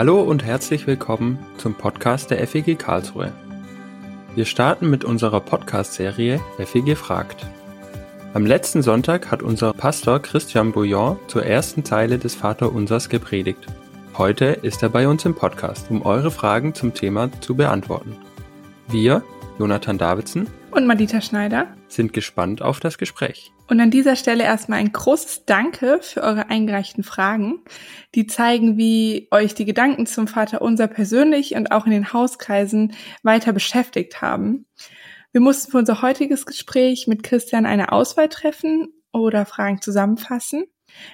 Hallo 0.00 0.22
und 0.22 0.42
herzlich 0.42 0.86
willkommen 0.86 1.38
zum 1.58 1.74
Podcast 1.74 2.30
der 2.30 2.38
FEG 2.46 2.78
Karlsruhe. 2.78 3.34
Wir 4.34 4.46
starten 4.46 4.88
mit 4.88 5.04
unserer 5.04 5.40
Podcast-Serie 5.40 6.40
FEG 6.56 6.96
fragt. 6.96 7.44
Am 8.32 8.46
letzten 8.46 8.80
Sonntag 8.80 9.30
hat 9.30 9.42
unser 9.42 9.74
Pastor 9.74 10.18
Christian 10.22 10.72
Bouillon 10.72 11.18
zur 11.26 11.44
ersten 11.44 11.84
Zeile 11.84 12.16
des 12.16 12.34
Vaterunsers 12.34 13.10
gepredigt. 13.10 13.66
Heute 14.16 14.46
ist 14.46 14.82
er 14.82 14.88
bei 14.88 15.06
uns 15.06 15.26
im 15.26 15.34
Podcast, 15.34 15.90
um 15.90 16.00
eure 16.00 16.30
Fragen 16.30 16.74
zum 16.74 16.94
Thema 16.94 17.28
zu 17.42 17.54
beantworten. 17.54 18.16
Wir, 18.88 19.22
Jonathan 19.58 19.98
Davidson 19.98 20.46
und 20.70 20.86
Madita 20.86 21.20
Schneider 21.20 21.66
sind 21.92 22.12
gespannt 22.12 22.62
auf 22.62 22.80
das 22.80 22.98
Gespräch. 22.98 23.52
Und 23.68 23.80
an 23.80 23.90
dieser 23.90 24.16
Stelle 24.16 24.44
erstmal 24.44 24.80
ein 24.80 24.92
großes 24.92 25.44
Danke 25.44 26.00
für 26.02 26.22
eure 26.22 26.50
eingereichten 26.50 27.04
Fragen. 27.04 27.62
Die 28.14 28.26
zeigen, 28.26 28.76
wie 28.76 29.28
euch 29.30 29.54
die 29.54 29.64
Gedanken 29.64 30.06
zum 30.06 30.26
Vater 30.26 30.62
unser 30.62 30.88
persönlich 30.88 31.54
und 31.54 31.70
auch 31.70 31.86
in 31.86 31.92
den 31.92 32.12
Hauskreisen 32.12 32.94
weiter 33.22 33.52
beschäftigt 33.52 34.22
haben. 34.22 34.66
Wir 35.32 35.40
mussten 35.40 35.70
für 35.70 35.78
unser 35.78 36.02
heutiges 36.02 36.46
Gespräch 36.46 37.06
mit 37.06 37.22
Christian 37.22 37.64
eine 37.64 37.92
Auswahl 37.92 38.28
treffen 38.28 38.88
oder 39.12 39.46
Fragen 39.46 39.80
zusammenfassen. 39.80 40.64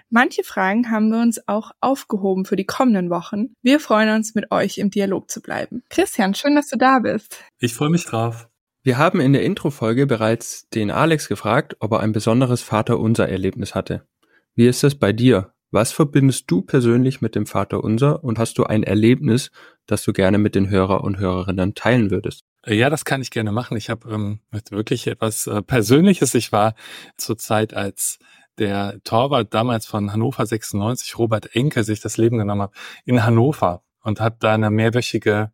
Manche 0.09 0.43
Fragen 0.43 0.91
haben 0.91 1.11
wir 1.11 1.21
uns 1.21 1.47
auch 1.49 1.73
aufgehoben 1.81 2.47
für 2.47 2.57
die 2.57 2.65
kommenden 2.65 3.11
Wochen. 3.11 3.55
Wir 3.63 3.81
freuen 3.81 4.15
uns, 4.15 4.35
mit 4.35 4.51
euch 4.51 4.79
im 4.79 4.91
Dialog 4.91 5.31
zu 5.31 5.43
bleiben. 5.43 5.83
Christian, 5.91 6.35
schön, 6.35 6.55
dass 6.55 6.69
du 6.69 6.79
da 6.79 7.01
bist. 7.01 7.39
Ich 7.59 7.75
freue 7.75 7.91
mich 7.91 8.07
drauf. 8.07 8.49
Wir 8.87 8.99
haben 8.99 9.19
in 9.19 9.33
der 9.33 9.43
Introfolge 9.43 10.07
bereits 10.07 10.69
den 10.69 10.93
Alex 10.93 11.27
gefragt, 11.27 11.77
ob 11.81 11.91
er 11.91 11.99
ein 11.99 12.13
besonderes 12.13 12.63
Vaterunser-Erlebnis 12.63 13.75
hatte. 13.75 14.07
Wie 14.55 14.69
ist 14.69 14.85
es 14.85 14.97
bei 14.97 15.13
dir? 15.13 15.53
Was 15.73 15.91
verbindest 15.91 16.49
du 16.49 16.63
persönlich 16.63 17.21
mit 17.21 17.35
dem 17.35 17.47
Vaterunser 17.47 18.23
und 18.23 18.39
hast 18.39 18.59
du 18.59 18.63
ein 18.63 18.85
Erlebnis, 18.85 19.51
das 19.87 20.05
du 20.05 20.13
gerne 20.13 20.39
mit 20.39 20.55
den 20.55 20.71
Hörer 20.71 21.03
und 21.03 21.19
Hörerinnen 21.19 21.75
teilen 21.75 22.13
würdest? 22.13 22.45
Ja, 22.65 22.89
das 22.89 23.05
kann 23.05 23.23
ich 23.23 23.33
gerne 23.33 23.51
machen. 23.51 23.77
Ich 23.77 23.91
habe 23.91 24.09
ähm, 24.09 24.39
wirklich 24.71 25.09
etwas 25.09 25.49
äh, 25.49 25.63
Persönliches. 25.63 26.37
Ich 26.37 26.53
war 26.53 26.77
zur 27.17 27.39
Zeit, 27.39 27.75
als 27.75 28.21
der 28.57 29.01
Torwart 29.03 29.53
damals 29.53 29.87
von 29.87 30.13
Hannover 30.13 30.47
96, 30.47 31.19
Robert 31.19 31.57
Enke, 31.57 31.83
sich 31.83 31.99
das 31.99 32.19
Leben 32.19 32.39
genommen 32.39 32.63
hat, 32.63 32.73
in 33.05 33.25
Hannover 33.25 33.83
und 34.03 34.21
hat 34.21 34.45
da 34.45 34.55
eine 34.55 34.71
mehrwöchige 34.71 35.51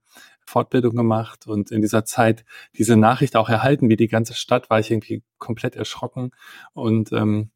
Fortbildung 0.47 0.95
gemacht 0.95 1.47
und 1.47 1.71
in 1.71 1.81
dieser 1.81 2.05
Zeit 2.05 2.45
diese 2.77 2.97
Nachricht 2.97 3.37
auch 3.37 3.49
erhalten, 3.49 3.89
wie 3.89 3.97
die 3.97 4.09
ganze 4.09 4.35
Stadt, 4.35 4.71
war 4.71 4.81
ich 4.81 4.91
irgendwie 4.91 5.23
komplett 5.39 5.77
erschrocken 5.77 6.33
und 6.73 7.13
ähm, 7.13 7.51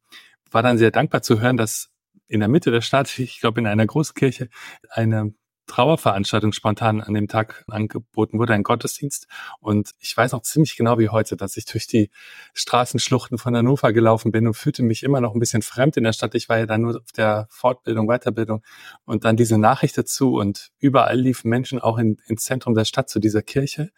war 0.50 0.62
dann 0.62 0.78
sehr 0.78 0.90
dankbar 0.90 1.22
zu 1.22 1.40
hören, 1.40 1.56
dass 1.56 1.90
in 2.28 2.40
der 2.40 2.48
Mitte 2.48 2.70
der 2.70 2.80
Stadt, 2.80 3.18
ich 3.18 3.40
glaube 3.40 3.60
in 3.60 3.66
einer 3.66 3.86
Großkirche, 3.86 4.48
eine 4.90 5.34
Trauerveranstaltung 5.66 6.52
spontan 6.52 7.00
an 7.00 7.14
dem 7.14 7.28
Tag 7.28 7.64
angeboten 7.68 8.38
wurde, 8.38 8.54
ein 8.54 8.62
Gottesdienst. 8.62 9.26
Und 9.60 9.90
ich 9.98 10.16
weiß 10.16 10.34
auch 10.34 10.42
ziemlich 10.42 10.76
genau 10.76 10.98
wie 10.98 11.08
heute, 11.08 11.36
dass 11.36 11.56
ich 11.56 11.64
durch 11.64 11.86
die 11.86 12.10
Straßenschluchten 12.54 13.38
von 13.38 13.56
Hannover 13.56 13.92
gelaufen 13.92 14.32
bin 14.32 14.46
und 14.46 14.54
fühlte 14.54 14.82
mich 14.82 15.02
immer 15.02 15.20
noch 15.20 15.34
ein 15.34 15.40
bisschen 15.40 15.62
fremd 15.62 15.96
in 15.96 16.04
der 16.04 16.12
Stadt. 16.12 16.34
Ich 16.34 16.48
war 16.48 16.58
ja 16.58 16.66
dann 16.66 16.82
nur 16.82 16.96
auf 16.96 17.12
der 17.12 17.46
Fortbildung, 17.50 18.06
Weiterbildung 18.06 18.62
und 19.04 19.24
dann 19.24 19.36
diese 19.36 19.58
Nachricht 19.58 19.98
dazu 19.98 20.34
und 20.34 20.70
überall 20.78 21.18
liefen 21.18 21.48
Menschen 21.48 21.80
auch 21.80 21.98
in, 21.98 22.18
ins 22.26 22.44
Zentrum 22.44 22.74
der 22.74 22.84
Stadt 22.84 23.08
zu 23.08 23.18
dieser 23.18 23.42
Kirche. 23.42 23.90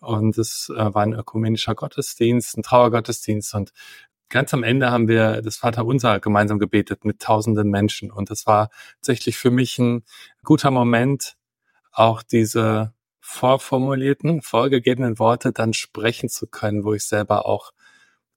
Und 0.00 0.36
es 0.36 0.68
äh, 0.74 0.94
war 0.94 1.02
ein 1.02 1.12
ökumenischer 1.12 1.76
Gottesdienst, 1.76 2.58
ein 2.58 2.64
Trauergottesdienst 2.64 3.54
und 3.54 3.72
ganz 4.32 4.52
am 4.54 4.64
Ende 4.64 4.90
haben 4.90 5.06
wir 5.06 5.42
das 5.42 5.58
Vaterunser 5.58 6.18
gemeinsam 6.18 6.58
gebetet 6.58 7.04
mit 7.04 7.20
tausenden 7.20 7.70
Menschen. 7.70 8.10
Und 8.10 8.30
das 8.30 8.46
war 8.46 8.70
tatsächlich 8.96 9.36
für 9.36 9.50
mich 9.50 9.78
ein 9.78 10.02
guter 10.42 10.72
Moment, 10.72 11.36
auch 11.92 12.22
diese 12.22 12.94
vorformulierten, 13.20 14.42
vorgegebenen 14.42 15.18
Worte 15.18 15.52
dann 15.52 15.74
sprechen 15.74 16.28
zu 16.28 16.46
können, 16.46 16.82
wo 16.82 16.94
ich 16.94 17.04
selber 17.04 17.46
auch 17.46 17.72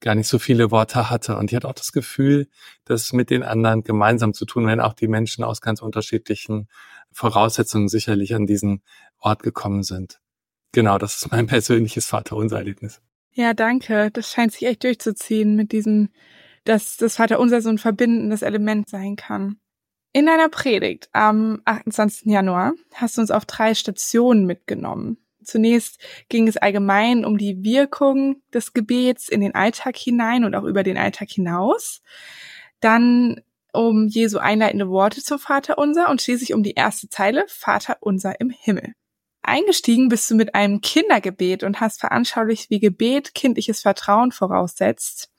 gar 0.01 0.13
nicht 0.13 0.27
so 0.27 0.37
viele 0.37 0.69
Worte 0.69 1.09
hatte. 1.09 1.37
Und 1.37 1.51
ich 1.51 1.55
hatte 1.55 1.69
auch 1.69 1.73
das 1.73 1.93
Gefühl, 1.93 2.49
das 2.83 3.13
mit 3.13 3.29
den 3.29 3.41
anderen 3.41 3.83
gemeinsam 3.83 4.33
zu 4.33 4.45
tun, 4.45 4.67
wenn 4.67 4.81
auch 4.81 4.93
die 4.93 5.07
Menschen 5.07 5.43
aus 5.43 5.61
ganz 5.61 5.81
unterschiedlichen 5.81 6.67
Voraussetzungen 7.11 7.87
sicherlich 7.87 8.35
an 8.35 8.45
diesen 8.45 8.83
Ort 9.19 9.41
gekommen 9.41 9.83
sind. 9.83 10.19
Genau, 10.73 10.97
das 10.97 11.15
ist 11.15 11.31
mein 11.31 11.47
persönliches 11.47 12.05
Vaterunser-Erlebnis. 12.07 13.01
Ja, 13.37 13.53
danke. 13.53 14.11
Das 14.11 14.31
scheint 14.31 14.53
sich 14.53 14.65
echt 14.65 14.83
durchzuziehen 14.83 15.55
mit 15.55 15.73
diesem, 15.73 16.09
dass 16.63 16.95
das 16.95 17.17
Vaterunser 17.17 17.61
so 17.61 17.69
ein 17.69 17.77
verbindendes 17.77 18.41
Element 18.41 18.87
sein 18.89 19.17
kann. 19.17 19.59
In 20.13 20.25
deiner 20.25 20.47
Predigt 20.47 21.09
am 21.11 21.61
28. 21.65 22.27
Januar 22.27 22.73
hast 22.93 23.17
du 23.17 23.21
uns 23.21 23.31
auf 23.31 23.45
drei 23.45 23.75
Stationen 23.75 24.45
mitgenommen. 24.45 25.17
Zunächst 25.43 25.99
ging 26.29 26.47
es 26.47 26.55
allgemein 26.55 27.25
um 27.25 27.37
die 27.37 27.61
Wirkung 27.61 28.41
des 28.53 28.73
Gebets 28.73 29.27
in 29.27 29.41
den 29.41 29.53
Alltag 29.53 29.97
hinein 29.97 30.45
und 30.45 30.55
auch 30.55 30.63
über 30.63 30.83
den 30.83 30.97
Alltag 30.97 31.29
hinaus. 31.29 32.01
Dann 32.79 33.41
um 33.73 34.07
Jesu 34.07 34.37
einleitende 34.37 34.87
Worte 34.89 35.21
zum 35.21 35.37
Vaterunser 35.37 36.09
und 36.09 36.21
schließlich 36.21 36.53
um 36.53 36.63
die 36.63 36.75
erste 36.75 37.09
Zeile 37.09 37.43
Vater 37.49 37.97
unser 37.99 38.39
im 38.39 38.49
Himmel. 38.49 38.93
Eingestiegen 39.47 40.09
bist 40.09 40.29
du 40.29 40.35
mit 40.35 40.55
einem 40.55 40.81
Kindergebet 40.81 41.63
und 41.63 41.79
hast 41.79 41.99
veranschaulicht, 41.99 42.69
wie 42.69 42.79
Gebet 42.79 43.33
kindliches 43.33 43.81
Vertrauen 43.81 44.31
voraussetzt. 44.31 45.31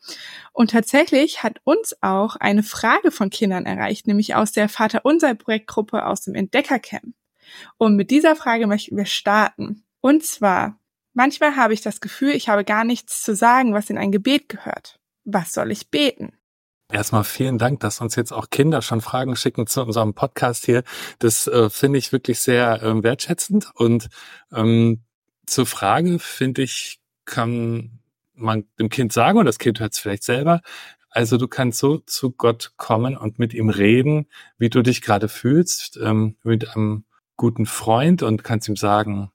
Und 0.53 0.71
tatsächlich 0.71 1.43
hat 1.43 1.61
uns 1.65 1.97
auch 2.01 2.37
eine 2.37 2.63
Frage 2.63 3.11
von 3.11 3.31
Kindern 3.31 3.67
erreicht, 3.67 4.07
nämlich 4.07 4.35
aus 4.35 4.53
der 4.53 4.69
Vaterunser 4.69 5.35
Projektgruppe 5.35 6.07
aus 6.07 6.23
dem 6.23 6.35
Entdeckercamp. 6.35 7.15
Und 7.79 7.97
mit 7.97 8.11
dieser 8.11 8.37
Frage 8.37 8.67
möchten 8.67 8.97
wir 8.97 9.07
starten. 9.07 9.85
Und 10.01 10.25
zwar, 10.25 10.79
manchmal 11.13 11.57
habe 11.57 11.75
ich 11.75 11.81
das 11.81 12.01
Gefühl, 12.01 12.31
ich 12.31 12.49
habe 12.49 12.65
gar 12.65 12.85
nichts 12.85 13.23
zu 13.23 13.35
sagen, 13.35 13.75
was 13.75 13.91
in 13.91 13.99
ein 13.99 14.13
Gebet 14.13 14.49
gehört. 14.49 14.99
Was 15.25 15.53
soll 15.53 15.73
ich 15.73 15.91
beten? 15.91 16.36
Erstmal 16.93 17.25
vielen 17.25 17.59
Dank, 17.59 17.81
dass 17.81 18.01
uns 18.01 18.15
jetzt 18.15 18.33
auch 18.33 18.49
Kinder 18.49 18.81
schon 18.81 19.01
Fragen 19.01 19.35
schicken 19.35 19.67
zu 19.67 19.83
unserem 19.83 20.15
Podcast 20.15 20.65
hier. 20.67 20.85
Das 21.19 21.49
äh, 21.49 21.69
finde 21.69 21.99
ich 21.99 22.13
wirklich 22.13 22.39
sehr 22.39 22.81
äh, 22.83 23.03
wertschätzend. 23.03 23.73
Und 23.75 24.09
ähm, 24.53 25.03
zur 25.47 25.67
Frage, 25.67 26.21
finde 26.21 26.63
ich, 26.63 27.01
kann 27.25 28.01
man 28.35 28.65
dem 28.79 28.89
Kind 28.89 29.13
sagen, 29.13 29.39
und 29.39 29.47
das 29.47 29.59
Kind 29.59 29.81
hört 29.81 29.95
es 29.95 29.99
vielleicht 29.99 30.23
selber, 30.23 30.61
also 31.11 31.39
du 31.39 31.49
kannst 31.49 31.79
so 31.79 31.99
zu 31.99 32.31
Gott 32.31 32.75
kommen 32.77 33.17
und 33.17 33.39
mit 33.39 33.55
ihm 33.55 33.71
reden, 33.71 34.27
wie 34.59 34.69
du 34.69 34.83
dich 34.83 35.01
gerade 35.01 35.29
fühlst, 35.29 35.99
ähm, 36.01 36.37
mit 36.43 36.69
einem 36.77 37.05
guten 37.37 37.67
Freund 37.67 38.23
und 38.23 38.45
kannst 38.45 38.69
ihm 38.69 38.77
sagen, 38.77 39.31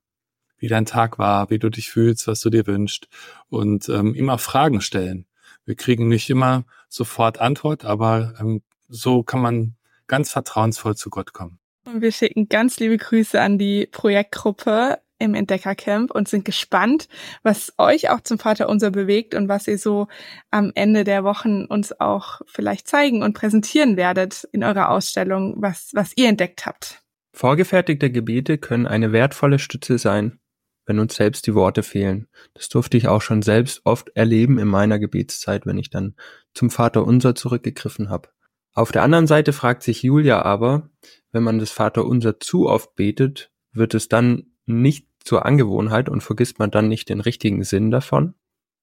wie 0.58 0.68
dein 0.68 0.86
Tag 0.86 1.18
war, 1.18 1.50
wie 1.50 1.58
du 1.58 1.70
dich 1.70 1.90
fühlst, 1.90 2.28
was 2.28 2.40
du 2.40 2.52
dir 2.52 2.68
wünschst 2.68 3.08
und 3.50 3.90
ähm, 3.90 4.30
auch 4.30 4.40
Fragen 4.40 4.80
stellen. 4.80 5.26
Wir 5.66 5.76
kriegen 5.76 6.08
nicht 6.08 6.30
immer 6.30 6.66
sofort 6.92 7.40
Antwort, 7.40 7.86
aber 7.86 8.34
ähm, 8.40 8.62
so 8.88 9.24
kann 9.24 9.42
man 9.42 9.76
ganz 10.08 10.32
vertrauensvoll 10.32 10.96
zu 10.96 11.10
Gott 11.10 11.34
kommen. 11.34 11.60
Und 11.86 12.02
wir 12.02 12.12
schicken 12.12 12.50
ganz 12.50 12.80
liebe 12.80 12.98
Grüße 12.98 13.42
an 13.42 13.58
die 13.58 13.88
Projektgruppe 13.88 15.00
im 15.18 15.36
Entdeckercamp 15.36 16.12
und 16.12 16.28
sind 16.28 16.46
gespannt, 16.46 17.08
was 17.44 17.74
euch 17.78 18.10
auch 18.10 18.22
zum 18.22 18.40
Vater 18.40 18.68
unser 18.68 18.92
bewegt 18.92 19.36
und 19.36 19.48
was 19.48 19.68
ihr 19.68 19.78
so 19.78 20.08
am 20.50 20.72
Ende 20.76 21.04
der 21.04 21.24
Wochen 21.24 21.66
uns 21.66 21.98
auch 22.00 22.42
vielleicht 22.48 22.88
zeigen 22.88 23.24
und 23.24 23.34
präsentieren 23.34 23.98
werdet 23.98 24.48
in 24.52 24.64
eurer 24.64 24.90
Ausstellung, 24.90 25.56
was, 25.58 25.92
was 25.94 26.14
ihr 26.16 26.28
entdeckt 26.28 26.66
habt. 26.66 27.04
Vorgefertigte 27.34 28.12
Gebete 28.12 28.58
können 28.58 28.88
eine 28.88 29.14
wertvolle 29.14 29.60
Stütze 29.60 29.98
sein, 29.98 30.41
wenn 30.86 31.00
uns 31.00 31.16
selbst 31.16 31.48
die 31.48 31.56
Worte 31.56 31.84
fehlen. 31.84 32.28
Das 32.54 32.70
durfte 32.70 32.98
ich 32.98 33.08
auch 33.08 33.22
schon 33.22 33.42
selbst 33.42 33.82
oft 33.86 34.10
erleben 34.16 34.58
in 34.58 34.68
meiner 34.68 35.00
Gebetszeit, 35.00 35.66
wenn 35.66 35.78
ich 35.78 35.90
dann 35.90 36.16
zum 36.54 36.70
Vater 36.70 37.06
unser 37.06 37.36
zurückgegriffen 37.36 38.10
habe. 38.10 38.30
Auf 38.74 38.92
der 38.92 39.04
anderen 39.04 39.28
Seite 39.28 39.54
fragt 39.54 39.84
sich 39.84 40.02
Julia 40.04 40.42
aber, 40.42 40.90
wenn 41.32 41.44
man 41.44 41.60
das 41.60 41.72
Vater 41.72 42.06
unser 42.06 42.40
zu 42.40 42.68
oft 42.68 42.96
betet, 42.96 43.52
wird 43.74 43.94
es 43.94 44.08
dann 44.08 44.52
nicht 44.66 45.08
zur 45.24 45.46
Angewohnheit 45.46 46.10
und 46.10 46.22
vergisst 46.22 46.60
man 46.60 46.72
dann 46.72 46.88
nicht 46.88 47.10
den 47.10 47.22
richtigen 47.22 47.64
Sinn 47.64 47.92
davon? 47.92 48.34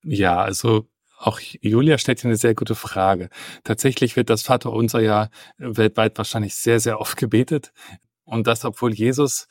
Ja, 0.03 0.41
also 0.41 0.89
auch 1.19 1.41
Julia 1.41 1.99
stellt 1.99 2.21
hier 2.21 2.29
eine 2.29 2.37
sehr 2.37 2.55
gute 2.55 2.77
Frage. 2.77 3.29
Tatsächlich 3.65 4.15
wird 4.15 4.31
das 4.31 4.43
Vater 4.43 4.73
unser 4.73 5.01
ja 5.01 5.31
weltweit 5.57 6.17
wahrscheinlich 6.17 6.55
sehr, 6.55 6.79
sehr 6.79 7.01
oft 7.01 7.17
gebetet. 7.17 7.73
Und 8.25 8.47
das, 8.47 8.65
obwohl 8.65 8.95
Jesus 8.95 9.49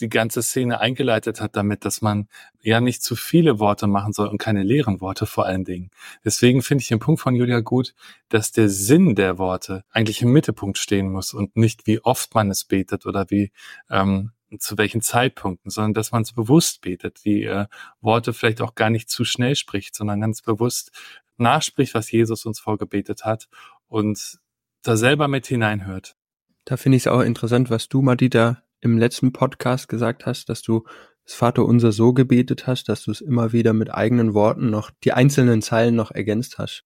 die 0.00 0.08
ganze 0.08 0.42
Szene 0.42 0.80
eingeleitet 0.80 1.40
hat 1.40 1.56
damit, 1.56 1.84
dass 1.84 2.02
man 2.02 2.28
ja 2.62 2.80
nicht 2.80 3.02
zu 3.02 3.16
viele 3.16 3.58
Worte 3.58 3.86
machen 3.86 4.12
soll 4.12 4.28
und 4.28 4.38
keine 4.38 4.62
leeren 4.62 5.00
Worte 5.00 5.26
vor 5.26 5.46
allen 5.46 5.64
Dingen. 5.64 5.90
Deswegen 6.24 6.62
finde 6.62 6.82
ich 6.82 6.88
den 6.88 6.98
Punkt 6.98 7.20
von 7.20 7.34
Julia 7.34 7.60
gut, 7.60 7.94
dass 8.28 8.52
der 8.52 8.68
Sinn 8.68 9.14
der 9.14 9.38
Worte 9.38 9.84
eigentlich 9.90 10.22
im 10.22 10.32
Mittelpunkt 10.32 10.78
stehen 10.78 11.10
muss 11.10 11.34
und 11.34 11.56
nicht 11.56 11.86
wie 11.86 12.00
oft 12.00 12.34
man 12.34 12.50
es 12.50 12.64
betet 12.64 13.06
oder 13.06 13.26
wie 13.30 13.52
ähm, 13.90 14.32
zu 14.58 14.78
welchen 14.78 15.00
Zeitpunkten, 15.00 15.70
sondern 15.70 15.94
dass 15.94 16.12
man 16.12 16.22
es 16.22 16.32
bewusst 16.32 16.80
betet, 16.80 17.24
die 17.24 17.44
äh, 17.44 17.66
Worte 18.00 18.32
vielleicht 18.32 18.60
auch 18.60 18.74
gar 18.74 18.90
nicht 18.90 19.10
zu 19.10 19.24
schnell 19.24 19.56
spricht, 19.56 19.94
sondern 19.94 20.20
ganz 20.20 20.42
bewusst 20.42 20.92
nachspricht, 21.36 21.94
was 21.94 22.10
Jesus 22.10 22.46
uns 22.46 22.60
vorgebetet 22.60 23.24
hat 23.24 23.48
und 23.88 24.38
da 24.82 24.96
selber 24.96 25.28
mit 25.28 25.46
hineinhört. 25.46 26.16
Da 26.64 26.76
finde 26.76 26.96
ich 26.96 27.04
es 27.04 27.06
auch 27.06 27.20
interessant, 27.20 27.70
was 27.70 27.88
du, 27.88 28.02
Madita, 28.02 28.62
im 28.80 28.98
letzten 28.98 29.32
Podcast 29.32 29.88
gesagt 29.88 30.26
hast, 30.26 30.48
dass 30.48 30.62
du 30.62 30.84
das 31.24 31.34
Vaterunser 31.34 31.92
so 31.92 32.12
gebetet 32.12 32.66
hast, 32.66 32.88
dass 32.88 33.02
du 33.02 33.10
es 33.10 33.20
immer 33.20 33.52
wieder 33.52 33.72
mit 33.72 33.92
eigenen 33.92 34.32
Worten 34.32 34.70
noch 34.70 34.90
die 35.02 35.12
einzelnen 35.12 35.60
Zeilen 35.60 35.96
noch 35.96 36.10
ergänzt 36.12 36.58
hast. 36.58 36.84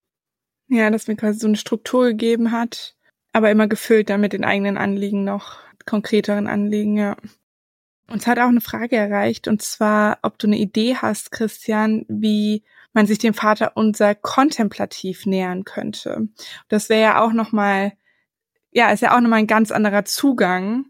Ja, 0.68 0.90
dass 0.90 1.08
mir 1.08 1.16
quasi 1.16 1.38
so 1.38 1.46
eine 1.46 1.56
Struktur 1.56 2.06
gegeben 2.06 2.52
hat, 2.52 2.96
aber 3.32 3.50
immer 3.50 3.66
gefüllt 3.66 4.08
dann 4.08 4.20
mit 4.20 4.32
den 4.32 4.44
eigenen 4.44 4.78
Anliegen 4.78 5.24
noch, 5.24 5.58
konkreteren 5.84 6.46
Anliegen, 6.46 6.96
ja. 6.96 7.16
Uns 8.08 8.26
hat 8.26 8.38
auch 8.38 8.48
eine 8.48 8.60
Frage 8.60 8.96
erreicht, 8.96 9.46
und 9.46 9.62
zwar, 9.62 10.18
ob 10.22 10.38
du 10.38 10.48
eine 10.48 10.58
Idee 10.58 10.96
hast, 10.96 11.30
Christian, 11.30 12.04
wie 12.08 12.64
man 12.92 13.06
sich 13.06 13.18
dem 13.18 13.34
Vater 13.34 13.72
unser 13.76 14.16
kontemplativ 14.16 15.26
nähern 15.26 15.64
könnte. 15.64 16.28
Das 16.68 16.88
wäre 16.88 17.00
ja 17.00 17.22
auch 17.22 17.32
nochmal, 17.32 17.92
ja, 18.72 18.90
ist 18.90 19.02
ja 19.02 19.16
auch 19.16 19.20
nochmal 19.20 19.40
ein 19.40 19.46
ganz 19.46 19.70
anderer 19.70 20.04
Zugang 20.04 20.89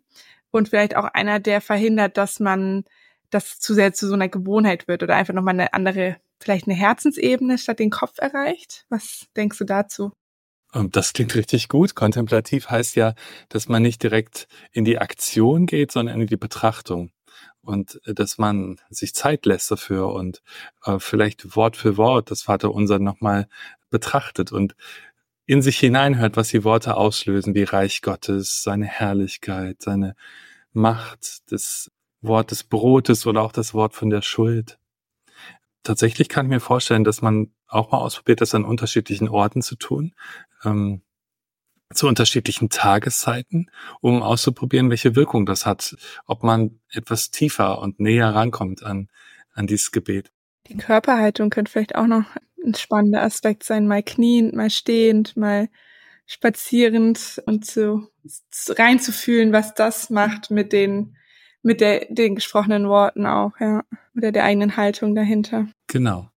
und 0.50 0.68
vielleicht 0.68 0.96
auch 0.96 1.04
einer, 1.04 1.40
der 1.40 1.60
verhindert, 1.60 2.16
dass 2.16 2.40
man 2.40 2.84
das 3.30 3.58
zu 3.58 3.74
sehr 3.74 3.92
zu 3.92 4.08
so 4.08 4.14
einer 4.14 4.28
Gewohnheit 4.28 4.88
wird 4.88 5.02
oder 5.02 5.16
einfach 5.16 5.34
nochmal 5.34 5.54
eine 5.54 5.72
andere, 5.72 6.16
vielleicht 6.40 6.66
eine 6.66 6.76
Herzensebene 6.76 7.58
statt 7.58 7.78
den 7.78 7.90
Kopf 7.90 8.18
erreicht. 8.18 8.86
Was 8.88 9.26
denkst 9.36 9.58
du 9.58 9.64
dazu? 9.64 10.12
Ähm, 10.74 10.90
das 10.90 11.12
klingt 11.12 11.34
richtig 11.34 11.68
gut. 11.68 11.94
Kontemplativ 11.94 12.70
heißt 12.70 12.96
ja, 12.96 13.14
dass 13.48 13.68
man 13.68 13.82
nicht 13.82 14.02
direkt 14.02 14.48
in 14.72 14.84
die 14.84 14.98
Aktion 14.98 15.66
geht, 15.66 15.92
sondern 15.92 16.20
in 16.20 16.26
die 16.26 16.36
Betrachtung. 16.36 17.12
Und 17.62 18.00
äh, 18.04 18.14
dass 18.14 18.38
man 18.38 18.80
sich 18.90 19.14
Zeit 19.14 19.46
lässt 19.46 19.70
dafür 19.70 20.12
und 20.12 20.42
äh, 20.84 20.98
vielleicht 20.98 21.56
Wort 21.56 21.76
für 21.76 21.96
Wort 21.96 22.30
das 22.30 22.42
Vaterunser 22.42 22.98
nochmal 22.98 23.48
betrachtet 23.90 24.52
und 24.52 24.74
in 25.50 25.62
sich 25.62 25.80
hineinhört, 25.80 26.36
was 26.36 26.50
die 26.50 26.62
Worte 26.62 26.96
auslösen, 26.96 27.56
wie 27.56 27.64
Reich 27.64 28.02
Gottes, 28.02 28.62
seine 28.62 28.86
Herrlichkeit, 28.86 29.82
seine 29.82 30.14
Macht, 30.72 31.50
das 31.50 31.90
Wort 32.20 32.52
des 32.52 32.62
Brotes 32.62 33.26
oder 33.26 33.42
auch 33.42 33.50
das 33.50 33.74
Wort 33.74 33.94
von 33.94 34.10
der 34.10 34.22
Schuld. 34.22 34.78
Tatsächlich 35.82 36.28
kann 36.28 36.46
ich 36.46 36.50
mir 36.50 36.60
vorstellen, 36.60 37.02
dass 37.02 37.20
man 37.20 37.52
auch 37.66 37.90
mal 37.90 37.98
ausprobiert, 37.98 38.40
das 38.40 38.54
an 38.54 38.64
unterschiedlichen 38.64 39.28
Orten 39.28 39.60
zu 39.60 39.74
tun, 39.74 40.14
ähm, 40.62 41.02
zu 41.92 42.06
unterschiedlichen 42.06 42.68
Tageszeiten, 42.68 43.72
um 44.00 44.22
auszuprobieren, 44.22 44.88
welche 44.88 45.16
Wirkung 45.16 45.46
das 45.46 45.66
hat, 45.66 45.96
ob 46.26 46.44
man 46.44 46.78
etwas 46.92 47.32
tiefer 47.32 47.80
und 47.80 47.98
näher 47.98 48.32
rankommt 48.32 48.84
an, 48.84 49.08
an 49.52 49.66
dieses 49.66 49.90
Gebet. 49.90 50.30
Die 50.68 50.76
Körperhaltung 50.76 51.50
könnte 51.50 51.72
vielleicht 51.72 51.96
auch 51.96 52.06
noch 52.06 52.26
ein 52.64 52.74
spannender 52.74 53.22
Aspekt 53.22 53.64
sein, 53.64 53.86
mal 53.86 54.02
kniend, 54.02 54.54
mal 54.54 54.70
stehend, 54.70 55.36
mal 55.36 55.68
spazierend 56.26 57.42
und 57.46 57.64
so 57.64 58.02
reinzufühlen, 58.68 59.52
was 59.52 59.74
das 59.74 60.10
macht 60.10 60.50
mit 60.50 60.72
den 60.72 61.16
mit 61.62 61.80
der, 61.80 62.06
den 62.08 62.36
gesprochenen 62.36 62.88
Worten 62.88 63.26
auch, 63.26 63.52
ja. 63.60 63.84
Oder 64.16 64.32
der 64.32 64.44
eigenen 64.44 64.76
Haltung 64.76 65.14
dahinter. 65.14 65.68
Genau. 65.86 66.30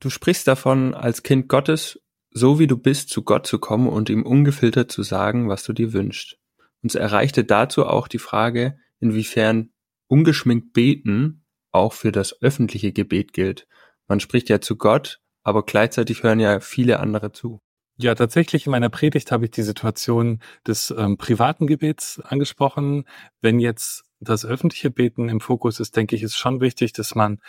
Du 0.00 0.10
sprichst 0.10 0.46
davon, 0.46 0.94
als 0.94 1.22
Kind 1.22 1.48
Gottes, 1.48 2.00
so 2.30 2.58
wie 2.58 2.66
du 2.66 2.76
bist, 2.76 3.10
zu 3.10 3.22
Gott 3.22 3.46
zu 3.46 3.58
kommen 3.58 3.88
und 3.88 4.08
ihm 4.08 4.22
ungefiltert 4.22 4.92
zu 4.92 5.02
sagen, 5.02 5.48
was 5.48 5.64
du 5.64 5.72
dir 5.72 5.92
wünschst. 5.92 6.38
Uns 6.82 6.94
erreichte 6.94 7.44
dazu 7.44 7.86
auch 7.86 8.06
die 8.06 8.20
Frage, 8.20 8.78
inwiefern 9.00 9.70
ungeschminkt 10.06 10.72
beten 10.72 11.44
auch 11.70 11.92
für 11.92 12.12
das 12.12 12.40
öffentliche 12.40 12.92
Gebet 12.92 13.32
gilt. 13.32 13.66
Man 14.06 14.20
spricht 14.20 14.48
ja 14.48 14.60
zu 14.60 14.76
Gott, 14.76 15.20
aber 15.48 15.64
gleichzeitig 15.64 16.22
hören 16.22 16.40
ja 16.40 16.60
viele 16.60 17.00
andere 17.00 17.32
zu. 17.32 17.60
Ja, 17.96 18.14
tatsächlich 18.14 18.66
in 18.66 18.70
meiner 18.70 18.90
Predigt 18.90 19.32
habe 19.32 19.46
ich 19.46 19.50
die 19.50 19.62
Situation 19.62 20.40
des 20.66 20.94
ähm, 20.96 21.16
privaten 21.16 21.66
Gebets 21.66 22.20
angesprochen. 22.20 23.04
Wenn 23.40 23.58
jetzt 23.58 24.04
das 24.20 24.44
öffentliche 24.44 24.90
Beten 24.90 25.28
im 25.28 25.40
Fokus 25.40 25.80
ist, 25.80 25.96
denke 25.96 26.14
ich, 26.14 26.22
ist 26.22 26.36
schon 26.36 26.60
wichtig, 26.60 26.92
dass 26.92 27.16
man 27.16 27.40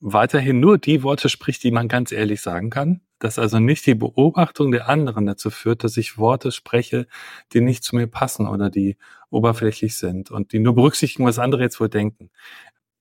weiterhin 0.00 0.60
nur 0.60 0.78
die 0.78 1.02
Worte 1.02 1.28
spricht, 1.28 1.62
die 1.62 1.70
man 1.70 1.88
ganz 1.88 2.12
ehrlich 2.12 2.40
sagen 2.40 2.70
kann. 2.70 3.00
Dass 3.18 3.38
also 3.38 3.58
nicht 3.58 3.86
die 3.86 3.94
Beobachtung 3.94 4.70
der 4.72 4.88
anderen 4.88 5.26
dazu 5.26 5.50
führt, 5.50 5.84
dass 5.84 5.96
ich 5.96 6.18
Worte 6.18 6.52
spreche, 6.52 7.06
die 7.52 7.60
nicht 7.60 7.82
zu 7.82 7.96
mir 7.96 8.06
passen 8.06 8.46
oder 8.46 8.70
die 8.70 8.96
oberflächlich 9.30 9.96
sind 9.96 10.30
und 10.30 10.52
die 10.52 10.58
nur 10.58 10.74
berücksichtigen, 10.74 11.24
was 11.24 11.38
andere 11.38 11.62
jetzt 11.62 11.80
wohl 11.80 11.88
denken. 11.88 12.30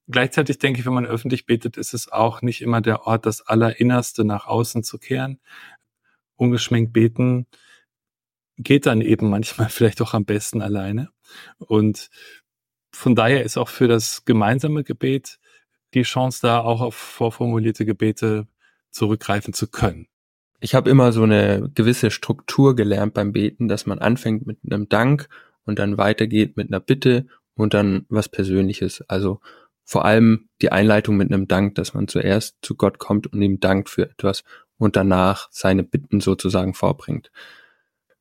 Gleichzeitig 0.10 0.58
denke 0.58 0.80
ich, 0.80 0.86
wenn 0.86 0.94
man 0.94 1.06
öffentlich 1.06 1.46
betet, 1.46 1.76
ist 1.76 1.94
es 1.94 2.10
auch 2.10 2.42
nicht 2.42 2.62
immer 2.62 2.82
der 2.82 3.06
Ort, 3.08 3.26
das 3.26 3.42
Allerinnerste 3.42 4.24
nach 4.24 4.48
außen 4.48 4.84
zu 4.84 4.98
kehren. 4.98 5.40
Ungeschminkt 6.36 6.94
beten 6.94 7.46
geht 8.58 8.86
dann 8.86 9.02
eben 9.02 9.30
manchmal 9.30 9.70
vielleicht 9.70 10.02
auch 10.02 10.14
am 10.14 10.26
besten 10.26 10.62
alleine. 10.62 11.10
Und 11.58 12.10
von 12.92 13.16
daher 13.16 13.44
ist 13.44 13.58
auch 13.58 13.70
für 13.70 13.88
das 13.88 14.24
gemeinsame 14.26 14.84
Gebet 14.84 15.40
die 15.94 16.04
Chance 16.04 16.40
da, 16.42 16.60
auch 16.60 16.82
auf 16.82 16.96
vorformulierte 16.96 17.86
Gebete 17.86 18.48
zurückgreifen 18.92 19.54
zu 19.54 19.68
können. 19.68 20.08
Ich 20.60 20.74
habe 20.74 20.90
immer 20.90 21.12
so 21.12 21.24
eine 21.24 21.70
gewisse 21.74 22.12
Struktur 22.12 22.76
gelernt 22.76 23.14
beim 23.14 23.32
Beten, 23.32 23.68
dass 23.68 23.86
man 23.86 24.00
anfängt 24.00 24.48
mit 24.48 24.60
einem 24.66 24.90
Dank 24.90 25.30
und 25.66 25.80
dann 25.80 25.98
weitergeht 25.98 26.58
mit 26.58 26.70
einer 26.70 26.80
Bitte 26.80 27.28
und 27.54 27.74
dann 27.74 28.06
was 28.10 28.30
Persönliches. 28.30 29.02
Also 29.08 29.40
vor 29.88 30.04
allem 30.04 30.50
die 30.62 30.74
Einleitung 30.74 31.16
mit 31.16 31.32
einem 31.32 31.48
Dank, 31.48 31.76
dass 31.76 31.94
man 31.94 32.10
zuerst 32.10 32.58
zu 32.62 32.76
Gott 32.76 33.00
kommt 33.00 33.32
und 33.32 33.42
ihm 33.42 33.62
dankt 33.62 33.90
für 33.90 34.10
etwas 34.10 34.44
und 34.78 34.98
danach 34.98 35.48
seine 35.50 35.84
Bitten 35.84 36.20
sozusagen 36.20 36.74
vorbringt. 36.74 37.32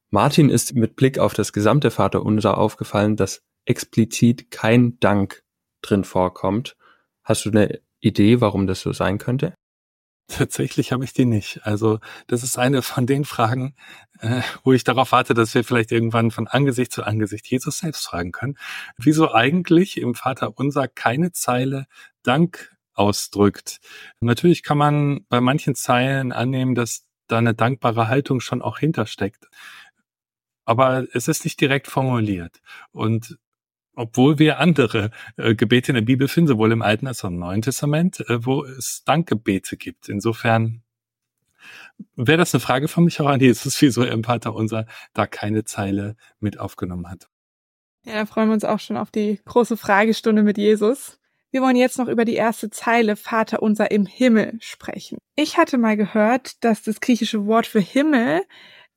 Martin 0.08 0.48
ist 0.48 0.76
mit 0.76 0.94
Blick 0.94 1.18
auf 1.18 1.34
das 1.34 1.52
gesamte 1.52 1.90
Vaterunser 1.90 2.56
aufgefallen, 2.56 3.16
dass 3.16 3.42
explizit 3.64 4.52
kein 4.52 5.00
Dank 5.00 5.42
drin 5.82 6.04
vorkommt. 6.04 6.76
Hast 7.24 7.44
du 7.44 7.50
eine 7.50 7.80
Idee, 7.98 8.40
warum 8.40 8.68
das 8.68 8.80
so 8.80 8.92
sein 8.92 9.18
könnte? 9.18 9.52
Tatsächlich 10.28 10.92
habe 10.92 11.04
ich 11.04 11.12
die 11.12 11.24
nicht. 11.24 11.60
Also 11.64 12.00
das 12.26 12.42
ist 12.42 12.58
eine 12.58 12.82
von 12.82 13.06
den 13.06 13.24
Fragen, 13.24 13.74
äh, 14.18 14.42
wo 14.64 14.72
ich 14.72 14.82
darauf 14.82 15.12
warte, 15.12 15.34
dass 15.34 15.54
wir 15.54 15.62
vielleicht 15.62 15.92
irgendwann 15.92 16.30
von 16.30 16.48
Angesicht 16.48 16.92
zu 16.92 17.04
Angesicht 17.04 17.46
Jesus 17.46 17.78
selbst 17.78 18.06
fragen 18.06 18.32
können. 18.32 18.58
Wieso 18.96 19.32
eigentlich 19.32 19.98
im 19.98 20.14
Vater 20.14 20.58
unser 20.58 20.88
keine 20.88 21.32
Zeile 21.32 21.86
Dank 22.24 22.76
ausdrückt? 22.94 23.78
Natürlich 24.20 24.64
kann 24.64 24.78
man 24.78 25.26
bei 25.28 25.40
manchen 25.40 25.76
Zeilen 25.76 26.32
annehmen, 26.32 26.74
dass 26.74 27.06
da 27.28 27.38
eine 27.38 27.54
dankbare 27.54 28.08
Haltung 28.08 28.40
schon 28.40 28.62
auch 28.62 28.78
hintersteckt. 28.78 29.48
Aber 30.64 31.06
es 31.12 31.28
ist 31.28 31.44
nicht 31.44 31.60
direkt 31.60 31.86
formuliert. 31.86 32.60
Und 32.90 33.38
obwohl 33.96 34.38
wir 34.38 34.60
andere 34.60 35.10
äh, 35.36 35.56
Gebete 35.56 35.90
in 35.90 35.96
der 35.96 36.02
Bibel 36.02 36.28
finden, 36.28 36.48
sowohl 36.48 36.70
im 36.70 36.82
Alten 36.82 37.08
als 37.08 37.24
auch 37.24 37.28
im 37.28 37.38
Neuen 37.38 37.62
Testament, 37.62 38.20
äh, 38.28 38.44
wo 38.46 38.64
es 38.64 39.02
Dankgebete 39.04 39.76
gibt. 39.76 40.08
Insofern 40.08 40.82
wäre 42.14 42.38
das 42.38 42.54
eine 42.54 42.60
Frage 42.60 42.86
von 42.86 43.04
mich 43.04 43.20
auch 43.20 43.26
an 43.26 43.40
Jesus, 43.40 43.80
wieso 43.82 44.02
er 44.02 44.12
im 44.12 44.22
Vater 44.22 44.54
unser 44.54 44.86
da 45.14 45.26
keine 45.26 45.64
Zeile 45.64 46.16
mit 46.38 46.60
aufgenommen 46.60 47.10
hat. 47.10 47.28
Ja, 48.04 48.14
da 48.14 48.26
freuen 48.26 48.48
wir 48.48 48.54
uns 48.54 48.64
auch 48.64 48.78
schon 48.78 48.96
auf 48.96 49.10
die 49.10 49.40
große 49.44 49.76
Fragestunde 49.76 50.44
mit 50.44 50.58
Jesus. 50.58 51.18
Wir 51.50 51.62
wollen 51.62 51.76
jetzt 51.76 51.98
noch 51.98 52.08
über 52.08 52.24
die 52.24 52.34
erste 52.34 52.70
Zeile 52.70 53.16
Vater 53.16 53.62
unser 53.62 53.90
im 53.90 54.04
Himmel 54.04 54.58
sprechen. 54.60 55.18
Ich 55.34 55.56
hatte 55.56 55.78
mal 55.78 55.96
gehört, 55.96 56.62
dass 56.62 56.82
das 56.82 57.00
griechische 57.00 57.46
Wort 57.46 57.66
für 57.66 57.80
Himmel 57.80 58.42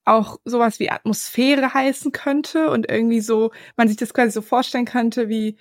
auch 0.10 0.38
sowas 0.46 0.80
wie 0.80 0.90
Atmosphäre 0.90 1.74
heißen 1.74 2.12
könnte 2.12 2.70
und 2.70 2.90
irgendwie 2.90 3.22
so, 3.22 3.52
man 3.78 3.88
sich 3.88 3.98
das 3.98 4.14
quasi 4.14 4.32
so 4.32 4.42
vorstellen 4.42 4.86
könnte, 4.86 5.30
wie 5.30 5.58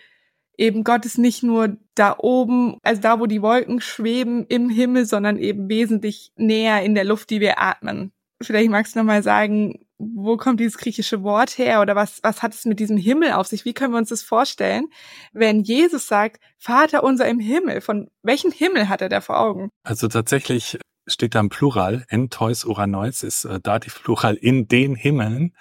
eben 0.57 0.85
Gott 0.85 1.07
ist 1.07 1.19
nicht 1.19 1.43
nur 1.43 1.76
da 1.95 2.17
oben, 2.19 2.78
also 2.83 3.00
da, 3.00 3.21
wo 3.21 3.26
die 3.26 3.43
Wolken 3.43 3.81
schweben 3.81 4.45
im 4.49 4.69
Himmel, 4.69 5.07
sondern 5.07 5.38
eben 5.38 5.69
wesentlich 5.69 6.33
näher 6.37 6.83
in 6.83 6.95
der 6.95 7.05
Luft, 7.05 7.31
die 7.31 7.40
wir 7.40 7.61
atmen. 7.61 8.12
Vielleicht 8.43 8.71
magst 8.71 8.95
du 8.95 9.00
nochmal 9.00 9.23
sagen, 9.23 9.85
wo 9.99 10.37
kommt 10.37 10.61
dieses 10.61 10.78
griechische 10.78 11.23
Wort 11.25 11.59
her 11.59 11.81
oder 11.81 11.97
was, 11.97 12.21
was 12.23 12.43
hat 12.43 12.55
es 12.55 12.64
mit 12.64 12.78
diesem 12.78 12.97
Himmel 12.97 13.33
auf 13.33 13.49
sich? 13.49 13.64
Wie 13.64 13.75
können 13.75 13.93
wir 13.93 13.99
uns 13.99 14.11
das 14.11 14.23
vorstellen, 14.23 14.87
wenn 15.33 15.62
Jesus 15.62 16.07
sagt, 16.07 16.40
Vater 16.57 17.02
unser 17.02 17.26
im 17.26 17.40
Himmel? 17.40 17.81
Von 17.81 18.09
welchem 18.23 18.52
Himmel 18.52 18.88
hat 18.88 19.02
er 19.02 19.09
da 19.09 19.21
vor 19.21 19.40
Augen? 19.40 19.71
Also 19.83 20.07
tatsächlich 20.07 20.78
steht 21.09 21.35
da 21.35 21.41
im 21.41 21.49
Plural, 21.49 22.05
entois 22.09 22.65
uranois 22.65 23.23
ist 23.23 23.45
äh, 23.45 23.61
Dativplural 23.61 24.37
in 24.37 24.69
den 24.69 24.95
Himmeln. 24.95 25.55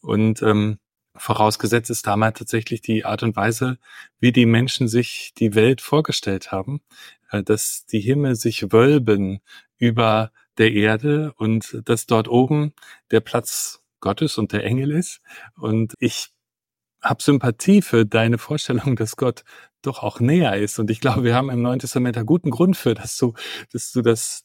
Und 0.00 0.42
ähm, 0.42 0.78
vorausgesetzt 1.14 1.90
ist 1.90 2.06
damals 2.06 2.38
tatsächlich 2.38 2.80
die 2.80 3.04
Art 3.04 3.22
und 3.22 3.36
Weise, 3.36 3.78
wie 4.18 4.32
die 4.32 4.46
Menschen 4.46 4.88
sich 4.88 5.32
die 5.36 5.54
Welt 5.54 5.80
vorgestellt 5.80 6.52
haben, 6.52 6.80
äh, 7.30 7.42
dass 7.42 7.86
die 7.86 8.00
Himmel 8.00 8.36
sich 8.36 8.72
wölben 8.72 9.40
über 9.76 10.32
der 10.58 10.72
Erde 10.72 11.32
und 11.36 11.80
dass 11.84 12.06
dort 12.06 12.28
oben 12.28 12.72
der 13.10 13.20
Platz 13.20 13.82
Gottes 14.00 14.38
und 14.38 14.52
der 14.52 14.64
Engel 14.64 14.90
ist. 14.90 15.20
Und 15.56 15.94
ich 15.98 16.28
habe 17.00 17.22
Sympathie 17.22 17.82
für 17.82 18.06
deine 18.06 18.38
Vorstellung, 18.38 18.96
dass 18.96 19.16
Gott 19.16 19.44
doch 19.82 20.02
auch 20.02 20.20
näher 20.20 20.56
ist. 20.56 20.78
Und 20.78 20.90
ich 20.90 21.00
glaube, 21.00 21.24
wir 21.24 21.34
haben 21.34 21.50
im 21.50 21.62
Neuen 21.62 21.80
Testament 21.80 22.16
einen 22.16 22.26
guten 22.26 22.50
Grund 22.50 22.76
für, 22.76 22.94
dass 22.94 23.16
du, 23.16 23.34
dass 23.72 23.92
du 23.92 24.02
das 24.02 24.44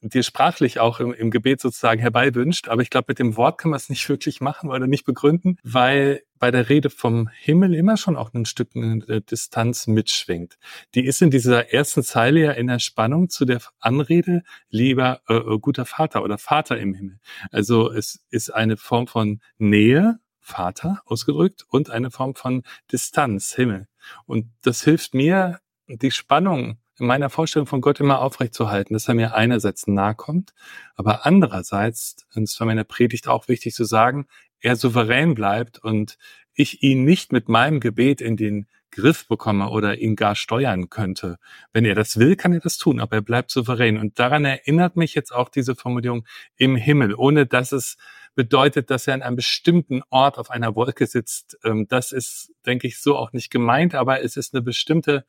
dir 0.00 0.22
sprachlich 0.22 0.80
auch 0.80 1.00
im, 1.00 1.12
im 1.12 1.30
Gebet 1.30 1.60
sozusagen 1.60 2.00
herbeiwünscht. 2.00 2.68
Aber 2.68 2.82
ich 2.82 2.90
glaube, 2.90 3.06
mit 3.08 3.18
dem 3.18 3.36
Wort 3.36 3.58
kann 3.58 3.70
man 3.70 3.76
es 3.76 3.88
nicht 3.88 4.08
wirklich 4.08 4.40
machen 4.40 4.70
oder 4.70 4.86
nicht 4.86 5.04
begründen, 5.04 5.56
weil 5.62 6.22
bei 6.38 6.50
der 6.50 6.68
Rede 6.68 6.90
vom 6.90 7.28
Himmel 7.28 7.74
immer 7.74 7.96
schon 7.96 8.16
auch 8.16 8.32
ein 8.34 8.44
Stück 8.44 8.70
eine 8.74 9.20
Distanz 9.22 9.86
mitschwingt. 9.86 10.58
Die 10.94 11.04
ist 11.04 11.22
in 11.22 11.30
dieser 11.30 11.72
ersten 11.72 12.02
Zeile 12.02 12.40
ja 12.40 12.52
in 12.52 12.66
der 12.66 12.78
Spannung 12.78 13.28
zu 13.28 13.44
der 13.44 13.60
Anrede 13.80 14.42
lieber 14.68 15.20
äh, 15.28 15.34
äh 15.34 15.58
guter 15.58 15.86
Vater 15.86 16.22
oder 16.22 16.38
Vater 16.38 16.78
im 16.78 16.94
Himmel. 16.94 17.18
Also 17.50 17.90
es 17.90 18.24
ist 18.30 18.50
eine 18.50 18.76
Form 18.76 19.06
von 19.06 19.40
Nähe, 19.58 20.18
Vater 20.40 21.00
ausgedrückt, 21.06 21.64
und 21.68 21.90
eine 21.90 22.10
Form 22.10 22.34
von 22.34 22.62
Distanz, 22.92 23.54
Himmel. 23.54 23.88
Und 24.26 24.52
das 24.62 24.84
hilft 24.84 25.14
mir, 25.14 25.60
die 25.86 26.10
Spannung 26.10 26.78
in 26.98 27.06
meiner 27.06 27.30
Vorstellung 27.30 27.66
von 27.66 27.80
Gott 27.80 28.00
immer 28.00 28.20
aufrechtzuerhalten, 28.20 28.94
dass 28.94 29.08
er 29.08 29.14
mir 29.14 29.34
einerseits 29.34 29.86
nahe 29.86 30.14
kommt, 30.14 30.54
aber 30.94 31.26
andererseits, 31.26 32.16
und 32.34 32.44
es 32.44 32.58
war 32.58 32.66
mir 32.66 32.72
in 32.72 32.78
der 32.78 32.84
Predigt 32.84 33.28
auch 33.28 33.48
wichtig 33.48 33.74
zu 33.74 33.84
sagen, 33.84 34.26
er 34.60 34.76
souverän 34.76 35.34
bleibt 35.34 35.78
und 35.78 36.16
ich 36.54 36.82
ihn 36.82 37.04
nicht 37.04 37.32
mit 37.32 37.48
meinem 37.48 37.80
Gebet 37.80 38.20
in 38.20 38.36
den 38.36 38.66
Griff 38.90 39.26
bekomme 39.26 39.70
oder 39.70 39.98
ihn 39.98 40.14
gar 40.14 40.36
steuern 40.36 40.88
könnte. 40.88 41.38
Wenn 41.72 41.84
er 41.84 41.96
das 41.96 42.16
will, 42.18 42.36
kann 42.36 42.52
er 42.52 42.60
das 42.60 42.78
tun, 42.78 43.00
aber 43.00 43.16
er 43.16 43.22
bleibt 43.22 43.50
souverän. 43.50 43.98
Und 43.98 44.20
daran 44.20 44.44
erinnert 44.44 44.96
mich 44.96 45.14
jetzt 45.14 45.34
auch 45.34 45.48
diese 45.48 45.74
Formulierung 45.74 46.24
im 46.56 46.76
Himmel, 46.76 47.14
ohne 47.14 47.44
dass 47.44 47.72
es 47.72 47.96
bedeutet, 48.36 48.90
dass 48.90 49.06
er 49.06 49.14
an 49.14 49.22
einem 49.22 49.36
bestimmten 49.36 50.02
Ort 50.10 50.38
auf 50.38 50.50
einer 50.50 50.74
Wolke 50.74 51.06
sitzt. 51.06 51.58
Ähm, 51.64 51.86
das 51.88 52.12
ist, 52.12 52.52
denke 52.66 52.86
ich, 52.86 53.00
so 53.00 53.16
auch 53.16 53.32
nicht 53.32 53.50
gemeint, 53.50 53.94
aber 53.94 54.22
es 54.22 54.36
ist 54.36 54.54
eine 54.54 54.62
bestimmte 54.62 55.24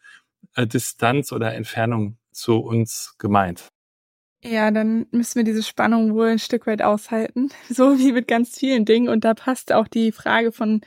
Distanz 0.57 1.31
oder 1.31 1.53
Entfernung 1.53 2.17
zu 2.31 2.57
uns 2.57 3.15
gemeint. 3.17 3.69
Ja, 4.47 4.69
dann 4.69 5.07
müssen 5.09 5.37
wir 5.37 5.43
diese 5.43 5.63
Spannung 5.63 6.13
wohl 6.13 6.27
ein 6.27 6.39
Stück 6.39 6.67
weit 6.67 6.83
aushalten, 6.83 7.49
so 7.69 7.97
wie 7.97 8.11
mit 8.11 8.27
ganz 8.27 8.57
vielen 8.57 8.85
Dingen. 8.85 9.09
Und 9.09 9.25
da 9.25 9.33
passt 9.33 9.73
auch 9.73 9.87
die 9.87 10.11
Frage 10.11 10.51
von 10.51 10.81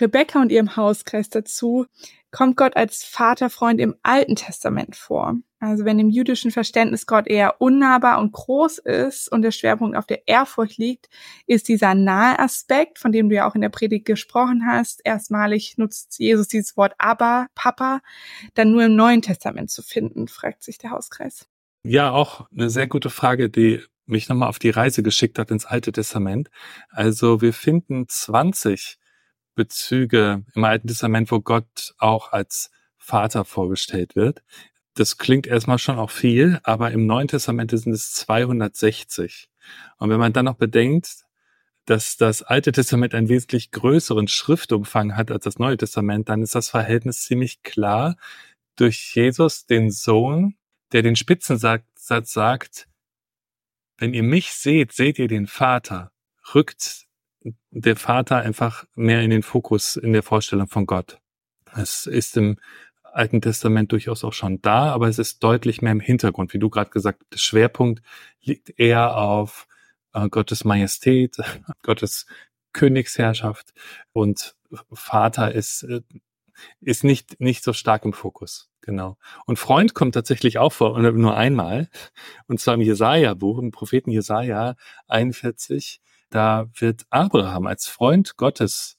Rebecca 0.00 0.40
und 0.42 0.50
ihrem 0.50 0.76
Hauskreis 0.76 1.28
dazu. 1.28 1.86
Kommt 2.34 2.56
Gott 2.56 2.74
als 2.74 3.04
Vaterfreund 3.04 3.80
im 3.80 3.94
Alten 4.02 4.34
Testament 4.34 4.96
vor? 4.96 5.36
Also 5.60 5.84
wenn 5.84 6.00
im 6.00 6.10
jüdischen 6.10 6.50
Verständnis 6.50 7.06
Gott 7.06 7.28
eher 7.28 7.60
unnahbar 7.60 8.18
und 8.18 8.32
groß 8.32 8.78
ist 8.78 9.30
und 9.30 9.42
der 9.42 9.52
Schwerpunkt 9.52 9.96
auf 9.96 10.04
der 10.04 10.26
Ehrfurcht 10.26 10.76
liegt, 10.76 11.08
ist 11.46 11.68
dieser 11.68 11.94
nahe 11.94 12.36
Aspekt, 12.40 12.98
von 12.98 13.12
dem 13.12 13.28
du 13.28 13.36
ja 13.36 13.48
auch 13.48 13.54
in 13.54 13.60
der 13.60 13.68
Predigt 13.68 14.04
gesprochen 14.04 14.64
hast, 14.66 15.00
erstmalig 15.04 15.78
nutzt 15.78 16.18
Jesus 16.18 16.48
dieses 16.48 16.76
Wort 16.76 16.94
aber, 16.98 17.46
Papa, 17.54 18.00
dann 18.54 18.72
nur 18.72 18.84
im 18.84 18.96
Neuen 18.96 19.22
Testament 19.22 19.70
zu 19.70 19.82
finden, 19.82 20.26
fragt 20.26 20.64
sich 20.64 20.76
der 20.76 20.90
Hauskreis. 20.90 21.46
Ja, 21.84 22.10
auch 22.10 22.50
eine 22.50 22.68
sehr 22.68 22.88
gute 22.88 23.10
Frage, 23.10 23.48
die 23.48 23.80
mich 24.06 24.28
nochmal 24.28 24.48
auf 24.48 24.58
die 24.58 24.70
Reise 24.70 25.04
geschickt 25.04 25.38
hat 25.38 25.52
ins 25.52 25.66
Alte 25.66 25.92
Testament. 25.92 26.50
Also 26.90 27.40
wir 27.40 27.52
finden 27.52 28.08
20 28.08 28.98
Bezüge 29.54 30.44
im 30.54 30.64
Alten 30.64 30.88
Testament, 30.88 31.30
wo 31.30 31.40
Gott 31.40 31.94
auch 31.98 32.32
als 32.32 32.70
Vater 32.98 33.44
vorgestellt 33.44 34.16
wird. 34.16 34.42
Das 34.94 35.18
klingt 35.18 35.46
erstmal 35.46 35.78
schon 35.78 35.98
auch 35.98 36.10
viel, 36.10 36.60
aber 36.62 36.92
im 36.92 37.06
Neuen 37.06 37.28
Testament 37.28 37.70
sind 37.70 37.92
es 37.92 38.12
260. 38.14 39.48
Und 39.98 40.10
wenn 40.10 40.20
man 40.20 40.32
dann 40.32 40.44
noch 40.44 40.54
bedenkt, 40.54 41.24
dass 41.84 42.16
das 42.16 42.42
Alte 42.42 42.72
Testament 42.72 43.14
einen 43.14 43.28
wesentlich 43.28 43.70
größeren 43.70 44.28
Schriftumfang 44.28 45.16
hat 45.16 45.30
als 45.30 45.44
das 45.44 45.58
Neue 45.58 45.76
Testament, 45.76 46.28
dann 46.28 46.42
ist 46.42 46.54
das 46.54 46.70
Verhältnis 46.70 47.22
ziemlich 47.22 47.62
klar. 47.62 48.16
Durch 48.76 49.14
Jesus, 49.14 49.66
den 49.66 49.90
Sohn, 49.90 50.56
der 50.92 51.02
den 51.02 51.16
Spitzensatz 51.16 51.84
sagt, 51.96 52.88
wenn 53.98 54.14
ihr 54.14 54.22
mich 54.22 54.52
seht, 54.52 54.92
seht 54.92 55.18
ihr 55.18 55.28
den 55.28 55.46
Vater, 55.46 56.10
rückt 56.54 57.03
der 57.70 57.96
Vater 57.96 58.36
einfach 58.38 58.84
mehr 58.94 59.22
in 59.22 59.30
den 59.30 59.42
Fokus 59.42 59.96
in 59.96 60.12
der 60.12 60.22
Vorstellung 60.22 60.68
von 60.68 60.86
Gott. 60.86 61.18
Es 61.74 62.06
ist 62.06 62.36
im 62.36 62.56
Alten 63.02 63.40
Testament 63.40 63.92
durchaus 63.92 64.24
auch 64.24 64.32
schon 64.32 64.60
da, 64.60 64.92
aber 64.92 65.08
es 65.08 65.18
ist 65.18 65.42
deutlich 65.44 65.82
mehr 65.82 65.92
im 65.92 66.00
Hintergrund. 66.00 66.52
Wie 66.52 66.58
du 66.58 66.68
gerade 66.68 66.90
gesagt, 66.90 67.22
der 67.32 67.38
Schwerpunkt 67.38 68.02
liegt 68.42 68.78
eher 68.78 69.16
auf 69.16 69.68
äh, 70.12 70.28
Gottes 70.28 70.64
Majestät, 70.64 71.36
Gottes 71.82 72.26
Königsherrschaft 72.72 73.72
und 74.12 74.56
Vater 74.92 75.52
ist, 75.52 75.84
äh, 75.84 76.00
ist 76.80 77.04
nicht, 77.04 77.40
nicht 77.40 77.62
so 77.62 77.72
stark 77.72 78.04
im 78.04 78.12
Fokus. 78.12 78.70
Genau. 78.80 79.16
Und 79.46 79.58
Freund 79.58 79.94
kommt 79.94 80.14
tatsächlich 80.14 80.58
auch 80.58 80.72
vor, 80.72 80.98
nur 80.98 81.36
einmal. 81.36 81.88
Und 82.48 82.60
zwar 82.60 82.74
im 82.74 82.82
Jesaja-Buch, 82.82 83.58
im 83.58 83.70
Propheten 83.70 84.10
Jesaja 84.10 84.76
41. 85.06 86.02
Da 86.34 86.68
wird 86.74 87.06
Abraham 87.10 87.68
als 87.68 87.86
Freund 87.86 88.36
Gottes 88.36 88.98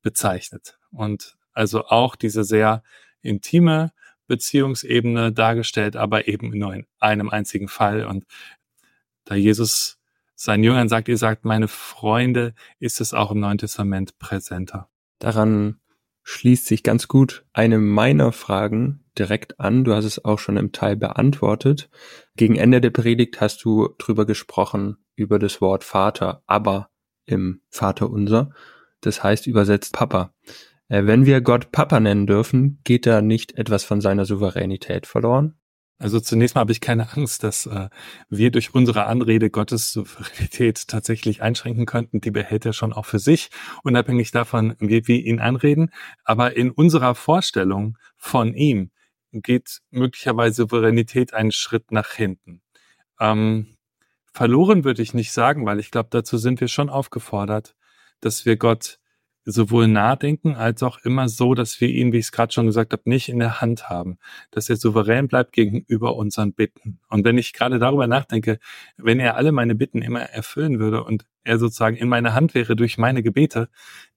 bezeichnet. 0.00 0.78
Und 0.90 1.36
also 1.52 1.84
auch 1.84 2.16
diese 2.16 2.42
sehr 2.42 2.82
intime 3.20 3.92
Beziehungsebene 4.28 5.30
dargestellt, 5.30 5.94
aber 5.94 6.26
eben 6.26 6.56
nur 6.56 6.72
in 6.72 6.86
einem 7.00 7.28
einzigen 7.28 7.68
Fall. 7.68 8.06
Und 8.06 8.24
da 9.26 9.34
Jesus 9.34 9.98
seinen 10.36 10.64
Jüngern 10.64 10.88
sagt, 10.88 11.08
ihr 11.08 11.18
sagt 11.18 11.44
meine 11.44 11.68
Freunde, 11.68 12.54
ist 12.78 13.02
es 13.02 13.12
auch 13.12 13.30
im 13.30 13.40
Neuen 13.40 13.58
Testament 13.58 14.18
präsenter. 14.18 14.88
Daran 15.18 15.80
schließt 16.22 16.64
sich 16.64 16.82
ganz 16.82 17.08
gut 17.08 17.44
eine 17.52 17.78
meiner 17.78 18.32
Fragen 18.32 19.03
direkt 19.18 19.60
an. 19.60 19.84
Du 19.84 19.94
hast 19.94 20.04
es 20.04 20.24
auch 20.24 20.38
schon 20.38 20.56
im 20.56 20.72
Teil 20.72 20.96
beantwortet. 20.96 21.88
Gegen 22.36 22.56
Ende 22.56 22.80
der 22.80 22.90
Predigt 22.90 23.40
hast 23.40 23.64
du 23.64 23.88
drüber 23.98 24.26
gesprochen, 24.26 24.96
über 25.16 25.38
das 25.38 25.60
Wort 25.60 25.84
Vater, 25.84 26.42
aber 26.46 26.90
im 27.26 27.60
Vater 27.70 28.10
unser. 28.10 28.50
Das 29.00 29.22
heißt 29.22 29.46
übersetzt 29.46 29.92
Papa. 29.94 30.34
Äh, 30.88 31.06
wenn 31.06 31.26
wir 31.26 31.40
Gott 31.40 31.72
Papa 31.72 32.00
nennen 32.00 32.26
dürfen, 32.26 32.80
geht 32.84 33.06
da 33.06 33.22
nicht 33.22 33.56
etwas 33.56 33.84
von 33.84 34.00
seiner 34.00 34.24
Souveränität 34.24 35.06
verloren? 35.06 35.54
Also 35.98 36.18
zunächst 36.18 36.56
mal 36.56 36.62
habe 36.62 36.72
ich 36.72 36.80
keine 36.80 37.12
Angst, 37.12 37.44
dass 37.44 37.66
äh, 37.66 37.88
wir 38.28 38.50
durch 38.50 38.74
unsere 38.74 39.06
Anrede 39.06 39.48
Gottes 39.48 39.92
Souveränität 39.92 40.88
tatsächlich 40.88 41.40
einschränken 41.40 41.86
könnten. 41.86 42.20
Die 42.20 42.32
behält 42.32 42.66
er 42.66 42.72
schon 42.72 42.92
auch 42.92 43.06
für 43.06 43.20
sich, 43.20 43.50
unabhängig 43.84 44.32
davon, 44.32 44.74
wie 44.80 45.06
wir 45.06 45.24
ihn 45.24 45.38
anreden. 45.38 45.90
Aber 46.24 46.56
in 46.56 46.70
unserer 46.70 47.14
Vorstellung 47.14 47.96
von 48.16 48.54
ihm 48.54 48.90
geht 49.42 49.80
möglicherweise 49.90 50.62
Souveränität 50.62 51.34
einen 51.34 51.52
Schritt 51.52 51.90
nach 51.90 52.12
hinten. 52.12 52.62
Ähm, 53.20 53.76
verloren 54.32 54.84
würde 54.84 55.02
ich 55.02 55.14
nicht 55.14 55.32
sagen, 55.32 55.66
weil 55.66 55.80
ich 55.80 55.90
glaube, 55.90 56.08
dazu 56.10 56.38
sind 56.38 56.60
wir 56.60 56.68
schon 56.68 56.90
aufgefordert, 56.90 57.76
dass 58.20 58.44
wir 58.46 58.56
Gott 58.56 58.98
sowohl 59.44 59.88
nachdenken 59.88 60.54
als 60.54 60.82
auch 60.82 60.98
immer 61.04 61.28
so, 61.28 61.54
dass 61.54 61.80
wir 61.80 61.88
ihn, 61.88 62.12
wie 62.12 62.18
ich 62.18 62.26
es 62.26 62.32
gerade 62.32 62.52
schon 62.52 62.66
gesagt 62.66 62.92
habe, 62.92 63.02
nicht 63.06 63.28
in 63.28 63.38
der 63.38 63.60
Hand 63.60 63.90
haben, 63.90 64.18
dass 64.50 64.70
er 64.70 64.76
souverän 64.76 65.28
bleibt 65.28 65.52
gegenüber 65.52 66.16
unseren 66.16 66.52
Bitten. 66.54 66.98
Und 67.08 67.24
wenn 67.24 67.36
ich 67.36 67.52
gerade 67.52 67.78
darüber 67.78 68.06
nachdenke, 68.06 68.58
wenn 68.96 69.20
er 69.20 69.36
alle 69.36 69.52
meine 69.52 69.74
Bitten 69.74 70.02
immer 70.02 70.20
erfüllen 70.20 70.78
würde 70.78 71.04
und 71.04 71.26
er 71.44 71.58
sozusagen 71.58 71.96
in 71.96 72.08
meiner 72.08 72.32
Hand 72.32 72.54
wäre 72.54 72.74
durch 72.74 72.96
meine 72.96 73.22
Gebete, 73.22 73.68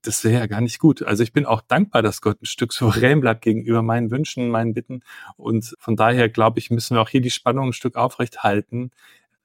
das 0.01 0.23
wäre 0.23 0.39
ja 0.39 0.47
gar 0.47 0.61
nicht 0.61 0.79
gut. 0.79 1.03
Also 1.03 1.23
ich 1.23 1.33
bin 1.33 1.45
auch 1.45 1.61
dankbar, 1.61 2.01
dass 2.01 2.21
Gott 2.21 2.41
ein 2.41 2.45
Stück 2.45 2.71
souverän 2.71 3.19
bleibt 3.19 3.41
gegenüber 3.41 3.81
meinen 3.81 4.11
Wünschen, 4.11 4.49
meinen 4.49 4.73
Bitten. 4.73 5.01
Und 5.35 5.75
von 5.79 5.97
daher 5.97 6.29
glaube 6.29 6.59
ich, 6.59 6.71
müssen 6.71 6.95
wir 6.95 7.01
auch 7.01 7.09
hier 7.09 7.21
die 7.21 7.31
Spannung 7.31 7.69
ein 7.69 7.73
Stück 7.73 7.97
aufrecht 7.97 8.43
halten. 8.43 8.91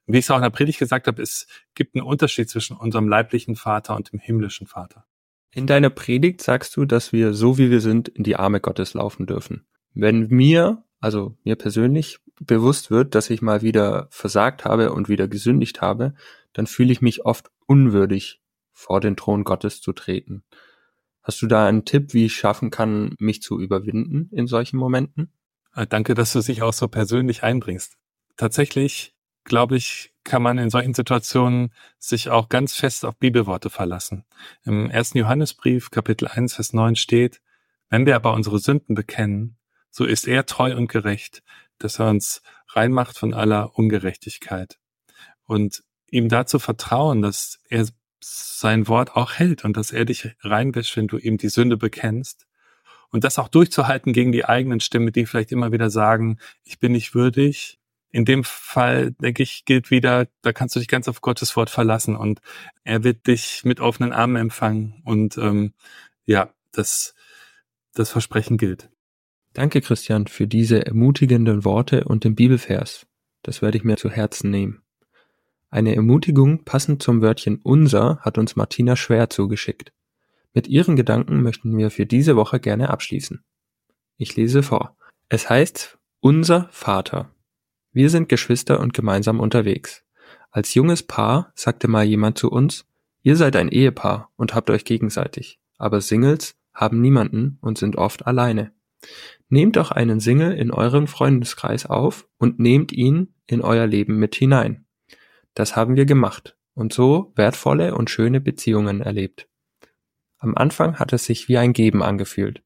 Wie 0.05 0.17
ich 0.17 0.25
es 0.25 0.31
auch 0.31 0.37
in 0.37 0.43
der 0.43 0.49
Predigt 0.49 0.79
gesagt 0.79 1.07
habe, 1.07 1.21
es 1.21 1.47
gibt 1.75 1.95
einen 1.95 2.05
Unterschied 2.05 2.49
zwischen 2.49 2.75
unserem 2.75 3.07
leiblichen 3.07 3.55
Vater 3.55 3.95
und 3.95 4.11
dem 4.11 4.19
himmlischen 4.19 4.67
Vater. 4.67 5.05
In 5.53 5.67
deiner 5.67 5.91
Predigt 5.91 6.41
sagst 6.41 6.75
du, 6.75 6.85
dass 6.85 7.13
wir 7.13 7.33
so 7.33 7.57
wie 7.57 7.69
wir 7.69 7.79
sind 7.79 8.09
in 8.09 8.23
die 8.23 8.35
Arme 8.35 8.59
Gottes 8.59 8.95
laufen 8.95 9.27
dürfen. 9.27 9.65
Wenn 9.93 10.27
mir, 10.29 10.83
also 10.99 11.37
mir 11.43 11.55
persönlich, 11.55 12.19
bewusst 12.39 12.89
wird, 12.89 13.13
dass 13.13 13.29
ich 13.29 13.43
mal 13.43 13.61
wieder 13.61 14.07
versagt 14.09 14.65
habe 14.65 14.91
und 14.91 15.09
wieder 15.09 15.27
gesündigt 15.27 15.81
habe, 15.81 16.15
dann 16.53 16.65
fühle 16.65 16.91
ich 16.91 17.01
mich 17.01 17.25
oft 17.25 17.51
unwürdig, 17.67 18.41
vor 18.71 18.99
den 18.99 19.15
Thron 19.15 19.43
Gottes 19.43 19.81
zu 19.81 19.93
treten. 19.93 20.43
Hast 21.21 21.41
du 21.41 21.47
da 21.47 21.67
einen 21.67 21.85
Tipp, 21.85 22.13
wie 22.13 22.25
ich 22.25 22.35
schaffen 22.35 22.71
kann, 22.71 23.15
mich 23.19 23.41
zu 23.41 23.59
überwinden 23.59 24.29
in 24.31 24.47
solchen 24.47 24.77
Momenten? 24.77 25.31
Äh, 25.75 25.85
danke, 25.87 26.15
dass 26.15 26.33
du 26.33 26.41
dich 26.41 26.63
auch 26.63 26.73
so 26.73 26.87
persönlich 26.87 27.43
einbringst. 27.43 27.97
Tatsächlich, 28.35 29.12
glaube 29.43 29.75
ich, 29.75 30.13
kann 30.23 30.41
man 30.41 30.57
in 30.57 30.69
solchen 30.69 30.93
Situationen 30.93 31.73
sich 31.99 32.29
auch 32.29 32.49
ganz 32.49 32.75
fest 32.75 33.05
auf 33.05 33.17
Bibelworte 33.17 33.69
verlassen. 33.69 34.25
Im 34.63 34.89
ersten 34.89 35.17
Johannesbrief, 35.17 35.91
Kapitel 35.91 36.27
1, 36.27 36.55
Vers 36.55 36.73
9 36.73 36.95
steht, 36.95 37.41
wenn 37.89 38.05
wir 38.05 38.15
aber 38.15 38.33
unsere 38.33 38.59
Sünden 38.59 38.95
bekennen, 38.95 39.57
so 39.91 40.05
ist 40.05 40.27
er 40.27 40.45
treu 40.45 40.75
und 40.75 40.87
gerecht, 40.87 41.43
dass 41.77 41.99
er 41.99 42.09
uns 42.09 42.41
reinmacht 42.69 43.17
von 43.17 43.33
aller 43.33 43.77
Ungerechtigkeit. 43.77 44.79
Und 45.45 45.83
ihm 46.09 46.29
dazu 46.29 46.57
vertrauen, 46.57 47.21
dass 47.21 47.59
er 47.69 47.87
sein 48.21 48.87
Wort 48.87 49.15
auch 49.15 49.33
hält 49.33 49.65
und 49.65 49.75
dass 49.75 49.91
er 49.91 50.05
dich 50.05 50.29
reinwäscht, 50.41 50.95
wenn 50.95 51.07
du 51.07 51.17
ihm 51.17 51.37
die 51.37 51.49
Sünde 51.49 51.77
bekennst. 51.77 52.47
Und 53.09 53.23
das 53.23 53.37
auch 53.37 53.49
durchzuhalten 53.49 54.13
gegen 54.13 54.31
die 54.31 54.45
eigenen 54.45 54.79
Stimmen, 54.79 55.11
die 55.11 55.25
vielleicht 55.25 55.51
immer 55.51 55.71
wieder 55.71 55.89
sagen, 55.89 56.39
ich 56.63 56.79
bin 56.79 56.93
nicht 56.93 57.13
würdig, 57.13 57.79
in 58.13 58.25
dem 58.25 58.43
Fall, 58.43 59.11
denke 59.11 59.41
ich, 59.41 59.65
gilt 59.65 59.89
wieder, 59.89 60.27
da 60.43 60.53
kannst 60.53 60.75
du 60.75 60.79
dich 60.79 60.87
ganz 60.87 61.07
auf 61.07 61.21
Gottes 61.21 61.55
Wort 61.55 61.71
verlassen 61.71 62.15
und 62.15 62.41
er 62.83 63.03
wird 63.03 63.25
dich 63.25 63.65
mit 63.65 63.79
offenen 63.79 64.13
Armen 64.13 64.35
empfangen 64.35 65.01
und 65.03 65.37
ähm, 65.39 65.73
ja, 66.25 66.53
das, 66.71 67.15
das 67.93 68.11
Versprechen 68.11 68.57
gilt. 68.57 68.91
Danke, 69.53 69.81
Christian, 69.81 70.27
für 70.27 70.45
diese 70.45 70.85
ermutigenden 70.85 71.65
Worte 71.65 72.03
und 72.03 72.23
den 72.23 72.35
Bibelvers. 72.35 73.07
Das 73.41 73.63
werde 73.63 73.79
ich 73.79 73.83
mir 73.83 73.97
zu 73.97 74.11
Herzen 74.11 74.51
nehmen. 74.51 74.83
Eine 75.71 75.95
Ermutigung 75.95 76.65
passend 76.65 77.01
zum 77.01 77.23
Wörtchen 77.23 77.59
unser 77.63 78.19
hat 78.19 78.37
uns 78.37 78.55
Martina 78.55 78.95
Schwer 78.95 79.31
zugeschickt. 79.31 79.91
Mit 80.53 80.67
ihren 80.67 80.95
Gedanken 80.95 81.41
möchten 81.41 81.75
wir 81.75 81.89
für 81.89 82.05
diese 82.05 82.35
Woche 82.35 82.59
gerne 82.59 82.91
abschließen. 82.91 83.43
Ich 84.17 84.35
lese 84.35 84.61
vor. 84.61 84.95
Es 85.29 85.49
heißt 85.49 85.97
unser 86.19 86.69
Vater. 86.71 87.33
Wir 87.93 88.09
sind 88.09 88.27
Geschwister 88.27 88.79
und 88.79 88.95
gemeinsam 88.95 89.39
unterwegs. 89.39 90.03
Als 90.49 90.73
junges 90.73 91.03
Paar 91.03 91.51
sagte 91.53 91.87
mal 91.87 92.03
jemand 92.03 92.39
zu 92.39 92.49
uns, 92.49 92.87
ihr 93.21 93.35
seid 93.35 93.55
ein 93.55 93.69
Ehepaar 93.69 94.31
und 94.35 94.55
habt 94.55 94.71
euch 94.71 94.83
gegenseitig, 94.83 95.59
aber 95.77 96.01
Singles 96.01 96.55
haben 96.73 97.01
niemanden 97.01 97.59
und 97.61 97.77
sind 97.77 97.95
oft 97.95 98.25
alleine. 98.25 98.73
Nehmt 99.47 99.75
doch 99.75 99.91
einen 99.91 100.19
Single 100.19 100.53
in 100.53 100.71
euren 100.71 101.05
Freundeskreis 101.05 101.85
auf 101.85 102.27
und 102.39 102.57
nehmt 102.57 102.91
ihn 102.91 103.35
in 103.45 103.61
euer 103.61 103.85
Leben 103.85 104.17
mit 104.17 104.33
hinein. 104.33 104.85
Das 105.53 105.75
haben 105.75 105.95
wir 105.95 106.05
gemacht 106.05 106.57
und 106.73 106.93
so 106.93 107.31
wertvolle 107.35 107.93
und 107.93 108.09
schöne 108.09 108.41
Beziehungen 108.41 109.01
erlebt. 109.01 109.47
Am 110.39 110.55
Anfang 110.57 110.97
hat 110.97 111.13
es 111.13 111.25
sich 111.25 111.47
wie 111.47 111.59
ein 111.59 111.73
Geben 111.73 112.01
angefühlt, 112.01 112.63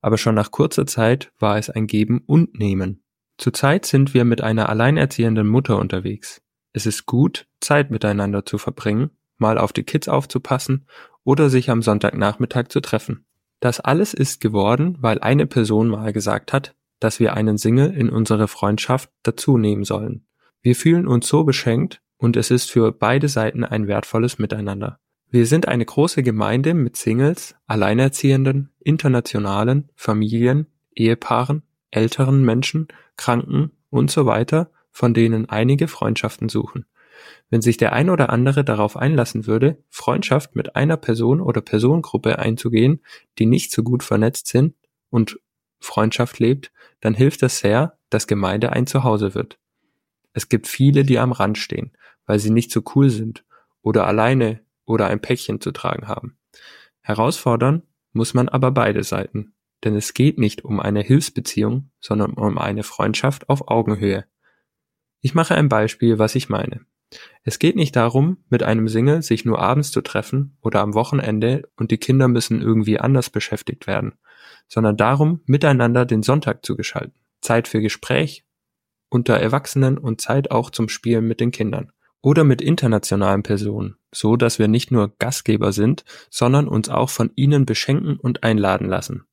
aber 0.00 0.16
schon 0.16 0.34
nach 0.34 0.50
kurzer 0.50 0.86
Zeit 0.86 1.30
war 1.38 1.58
es 1.58 1.68
ein 1.68 1.86
Geben 1.86 2.22
und 2.24 2.58
Nehmen. 2.58 3.01
Zurzeit 3.38 3.86
sind 3.86 4.14
wir 4.14 4.24
mit 4.24 4.40
einer 4.40 4.68
alleinerziehenden 4.68 5.48
Mutter 5.48 5.78
unterwegs. 5.78 6.42
Es 6.72 6.86
ist 6.86 7.06
gut, 7.06 7.46
Zeit 7.60 7.90
miteinander 7.90 8.46
zu 8.46 8.58
verbringen, 8.58 9.10
mal 9.38 9.58
auf 9.58 9.72
die 9.72 9.82
Kids 9.82 10.08
aufzupassen 10.08 10.86
oder 11.24 11.50
sich 11.50 11.70
am 11.70 11.82
Sonntagnachmittag 11.82 12.68
zu 12.68 12.80
treffen. 12.80 13.26
Das 13.60 13.80
alles 13.80 14.14
ist 14.14 14.40
geworden, 14.40 14.96
weil 15.00 15.20
eine 15.20 15.46
Person 15.46 15.88
mal 15.88 16.12
gesagt 16.12 16.52
hat, 16.52 16.74
dass 17.00 17.20
wir 17.20 17.34
einen 17.34 17.58
Single 17.58 17.92
in 17.92 18.10
unsere 18.10 18.48
Freundschaft 18.48 19.10
dazu 19.22 19.58
nehmen 19.58 19.84
sollen. 19.84 20.26
Wir 20.62 20.76
fühlen 20.76 21.06
uns 21.06 21.28
so 21.28 21.44
beschenkt 21.44 22.00
und 22.16 22.36
es 22.36 22.50
ist 22.50 22.70
für 22.70 22.92
beide 22.92 23.28
Seiten 23.28 23.64
ein 23.64 23.88
wertvolles 23.88 24.38
Miteinander. 24.38 24.98
Wir 25.28 25.46
sind 25.46 25.66
eine 25.66 25.84
große 25.84 26.22
Gemeinde 26.22 26.74
mit 26.74 26.96
Singles, 26.96 27.56
Alleinerziehenden, 27.66 28.70
Internationalen, 28.80 29.90
Familien, 29.96 30.66
Ehepaaren, 30.94 31.62
älteren 31.92 32.44
Menschen, 32.44 32.88
Kranken 33.16 33.70
und 33.90 34.10
so 34.10 34.26
weiter, 34.26 34.72
von 34.90 35.14
denen 35.14 35.48
einige 35.48 35.86
Freundschaften 35.86 36.48
suchen. 36.48 36.86
Wenn 37.50 37.62
sich 37.62 37.76
der 37.76 37.92
ein 37.92 38.10
oder 38.10 38.30
andere 38.30 38.64
darauf 38.64 38.96
einlassen 38.96 39.46
würde, 39.46 39.82
Freundschaft 39.90 40.56
mit 40.56 40.74
einer 40.74 40.96
Person 40.96 41.40
oder 41.40 41.60
Personengruppe 41.60 42.38
einzugehen, 42.38 43.00
die 43.38 43.46
nicht 43.46 43.70
so 43.70 43.82
gut 43.82 44.02
vernetzt 44.02 44.48
sind 44.48 44.74
und 45.10 45.38
Freundschaft 45.78 46.38
lebt, 46.38 46.72
dann 47.00 47.14
hilft 47.14 47.42
es 47.42 47.58
sehr, 47.58 47.98
dass 48.10 48.26
Gemeinde 48.26 48.72
ein 48.72 48.86
Zuhause 48.86 49.34
wird. 49.34 49.58
Es 50.32 50.48
gibt 50.48 50.66
viele, 50.66 51.04
die 51.04 51.18
am 51.18 51.32
Rand 51.32 51.58
stehen, 51.58 51.92
weil 52.26 52.38
sie 52.38 52.50
nicht 52.50 52.70
so 52.70 52.82
cool 52.94 53.10
sind 53.10 53.44
oder 53.82 54.06
alleine 54.06 54.60
oder 54.84 55.08
ein 55.08 55.20
Päckchen 55.20 55.60
zu 55.60 55.72
tragen 55.72 56.08
haben. 56.08 56.38
Herausfordern 57.02 57.82
muss 58.12 58.34
man 58.34 58.48
aber 58.48 58.70
beide 58.70 59.02
Seiten, 59.02 59.54
denn 59.84 59.96
es 59.96 60.14
geht 60.14 60.38
nicht 60.38 60.64
um 60.64 60.80
eine 60.80 61.00
Hilfsbeziehung, 61.00 61.90
sondern 62.00 62.34
um 62.34 62.58
eine 62.58 62.82
Freundschaft 62.82 63.48
auf 63.48 63.68
Augenhöhe. 63.68 64.24
Ich 65.20 65.34
mache 65.34 65.54
ein 65.54 65.68
Beispiel, 65.68 66.18
was 66.18 66.34
ich 66.34 66.48
meine. 66.48 66.80
Es 67.44 67.58
geht 67.58 67.76
nicht 67.76 67.94
darum, 67.94 68.38
mit 68.48 68.62
einem 68.62 68.88
Single 68.88 69.22
sich 69.22 69.44
nur 69.44 69.58
abends 69.60 69.90
zu 69.90 70.00
treffen 70.00 70.56
oder 70.62 70.80
am 70.80 70.94
Wochenende 70.94 71.68
und 71.76 71.90
die 71.90 71.98
Kinder 71.98 72.28
müssen 72.28 72.62
irgendwie 72.62 72.98
anders 72.98 73.30
beschäftigt 73.30 73.86
werden, 73.86 74.14
sondern 74.68 74.96
darum, 74.96 75.40
miteinander 75.46 76.06
den 76.06 76.22
Sonntag 76.22 76.64
zu 76.64 76.76
gestalten. 76.76 77.14
Zeit 77.40 77.68
für 77.68 77.80
Gespräch 77.80 78.44
unter 79.12 79.34
Erwachsenen 79.34 79.98
und 79.98 80.20
Zeit 80.20 80.50
auch 80.50 80.70
zum 80.70 80.88
Spielen 80.88 81.26
mit 81.26 81.40
den 81.40 81.50
Kindern. 81.50 81.92
Oder 82.22 82.44
mit 82.44 82.62
internationalen 82.62 83.42
Personen, 83.42 83.96
so 84.12 84.36
dass 84.36 84.58
wir 84.58 84.68
nicht 84.68 84.92
nur 84.92 85.12
Gastgeber 85.18 85.72
sind, 85.72 86.04
sondern 86.30 86.68
uns 86.68 86.88
auch 86.88 87.10
von 87.10 87.32
ihnen 87.34 87.66
beschenken 87.66 88.16
und 88.16 88.44
einladen 88.44 88.88
lassen. 88.88 89.24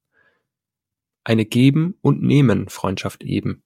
Eine 1.24 1.46
Geben 1.46 1.96
und 2.02 2.22
Nehmen 2.22 2.70
Freundschaft 2.70 3.24
eben. 3.24 3.64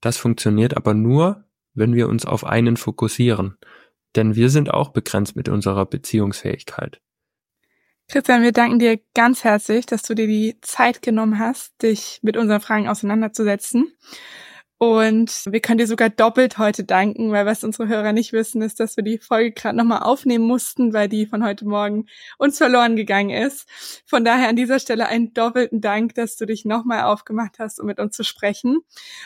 Das 0.00 0.16
funktioniert 0.16 0.76
aber 0.76 0.94
nur, 0.94 1.44
wenn 1.74 1.94
wir 1.94 2.08
uns 2.08 2.24
auf 2.24 2.44
einen 2.44 2.76
fokussieren, 2.76 3.58
denn 4.14 4.34
wir 4.34 4.50
sind 4.50 4.72
auch 4.72 4.90
begrenzt 4.90 5.36
mit 5.36 5.48
unserer 5.48 5.86
Beziehungsfähigkeit. 5.86 7.00
Christian, 8.08 8.42
wir 8.42 8.52
danken 8.52 8.78
dir 8.78 9.00
ganz 9.14 9.42
herzlich, 9.42 9.84
dass 9.84 10.02
du 10.02 10.14
dir 10.14 10.28
die 10.28 10.58
Zeit 10.60 11.02
genommen 11.02 11.38
hast, 11.38 11.82
dich 11.82 12.20
mit 12.22 12.36
unseren 12.36 12.60
Fragen 12.60 12.88
auseinanderzusetzen. 12.88 13.92
Und 14.78 15.44
wir 15.46 15.60
können 15.60 15.78
dir 15.78 15.86
sogar 15.86 16.10
doppelt 16.10 16.58
heute 16.58 16.84
danken, 16.84 17.32
weil 17.32 17.46
was 17.46 17.64
unsere 17.64 17.88
Hörer 17.88 18.12
nicht 18.12 18.34
wissen, 18.34 18.60
ist, 18.60 18.78
dass 18.78 18.98
wir 18.98 19.04
die 19.04 19.16
Folge 19.16 19.52
gerade 19.52 19.76
nochmal 19.76 20.02
aufnehmen 20.02 20.44
mussten, 20.44 20.92
weil 20.92 21.08
die 21.08 21.24
von 21.24 21.42
heute 21.42 21.66
Morgen 21.66 22.06
uns 22.36 22.58
verloren 22.58 22.94
gegangen 22.94 23.30
ist. 23.30 23.66
Von 24.04 24.22
daher 24.22 24.50
an 24.50 24.56
dieser 24.56 24.78
Stelle 24.78 25.06
einen 25.06 25.32
doppelten 25.32 25.80
Dank, 25.80 26.14
dass 26.14 26.36
du 26.36 26.44
dich 26.44 26.66
nochmal 26.66 27.04
aufgemacht 27.04 27.58
hast, 27.58 27.80
um 27.80 27.86
mit 27.86 27.98
uns 27.98 28.14
zu 28.14 28.22
sprechen. 28.22 28.80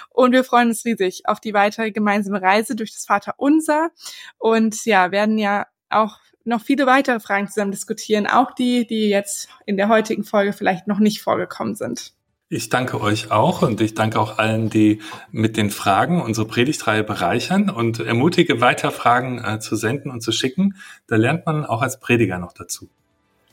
Und 0.09 0.31
wir 0.33 0.45
freuen 0.45 0.69
uns 0.69 0.85
riesig 0.85 1.23
auf 1.27 1.41
die 1.41 1.53
weitere 1.53 1.91
gemeinsame 1.91 2.41
Reise 2.41 2.77
durch 2.77 2.93
das 2.93 3.07
Vaterunser 3.07 3.91
und 4.39 4.85
ja, 4.85 5.11
werden 5.11 5.37
ja 5.37 5.67
auch 5.89 6.19
noch 6.45 6.63
viele 6.63 6.87
weitere 6.87 7.19
Fragen 7.19 7.49
zusammen 7.49 7.73
diskutieren, 7.73 8.29
auch 8.29 8.53
die, 8.53 8.87
die 8.87 9.09
jetzt 9.09 9.49
in 9.67 9.77
der 9.77 9.89
heutigen 9.89 10.23
Folge 10.23 10.53
vielleicht 10.53 10.87
noch 10.87 11.01
nicht 11.01 11.23
vorgekommen 11.23 11.75
sind. 11.75 12.15
Ich 12.53 12.69
danke 12.69 13.01
euch 13.01 13.31
auch 13.31 13.63
und 13.63 13.81
ich 13.81 13.95
danke 13.95 14.19
auch 14.19 14.39
allen, 14.39 14.71
die 14.71 14.99
mit 15.31 15.57
den 15.57 15.71
Fragen 15.71 16.21
unsere 16.21 16.49
Predigtreihe 16.49 17.05
bereichern 17.05 17.71
und 17.71 18.01
ermutige 18.01 18.61
weiter 18.61 18.91
Fragen 18.91 19.39
äh, 19.39 19.61
zu 19.61 19.77
senden 19.77 20.11
und 20.11 20.21
zu 20.21 20.33
schicken. 20.33 20.75
Da 21.07 21.15
lernt 21.15 21.47
man 21.47 21.65
auch 21.65 21.81
als 21.81 22.01
Prediger 22.01 22.41
noch 22.41 22.53
dazu. 22.53 22.89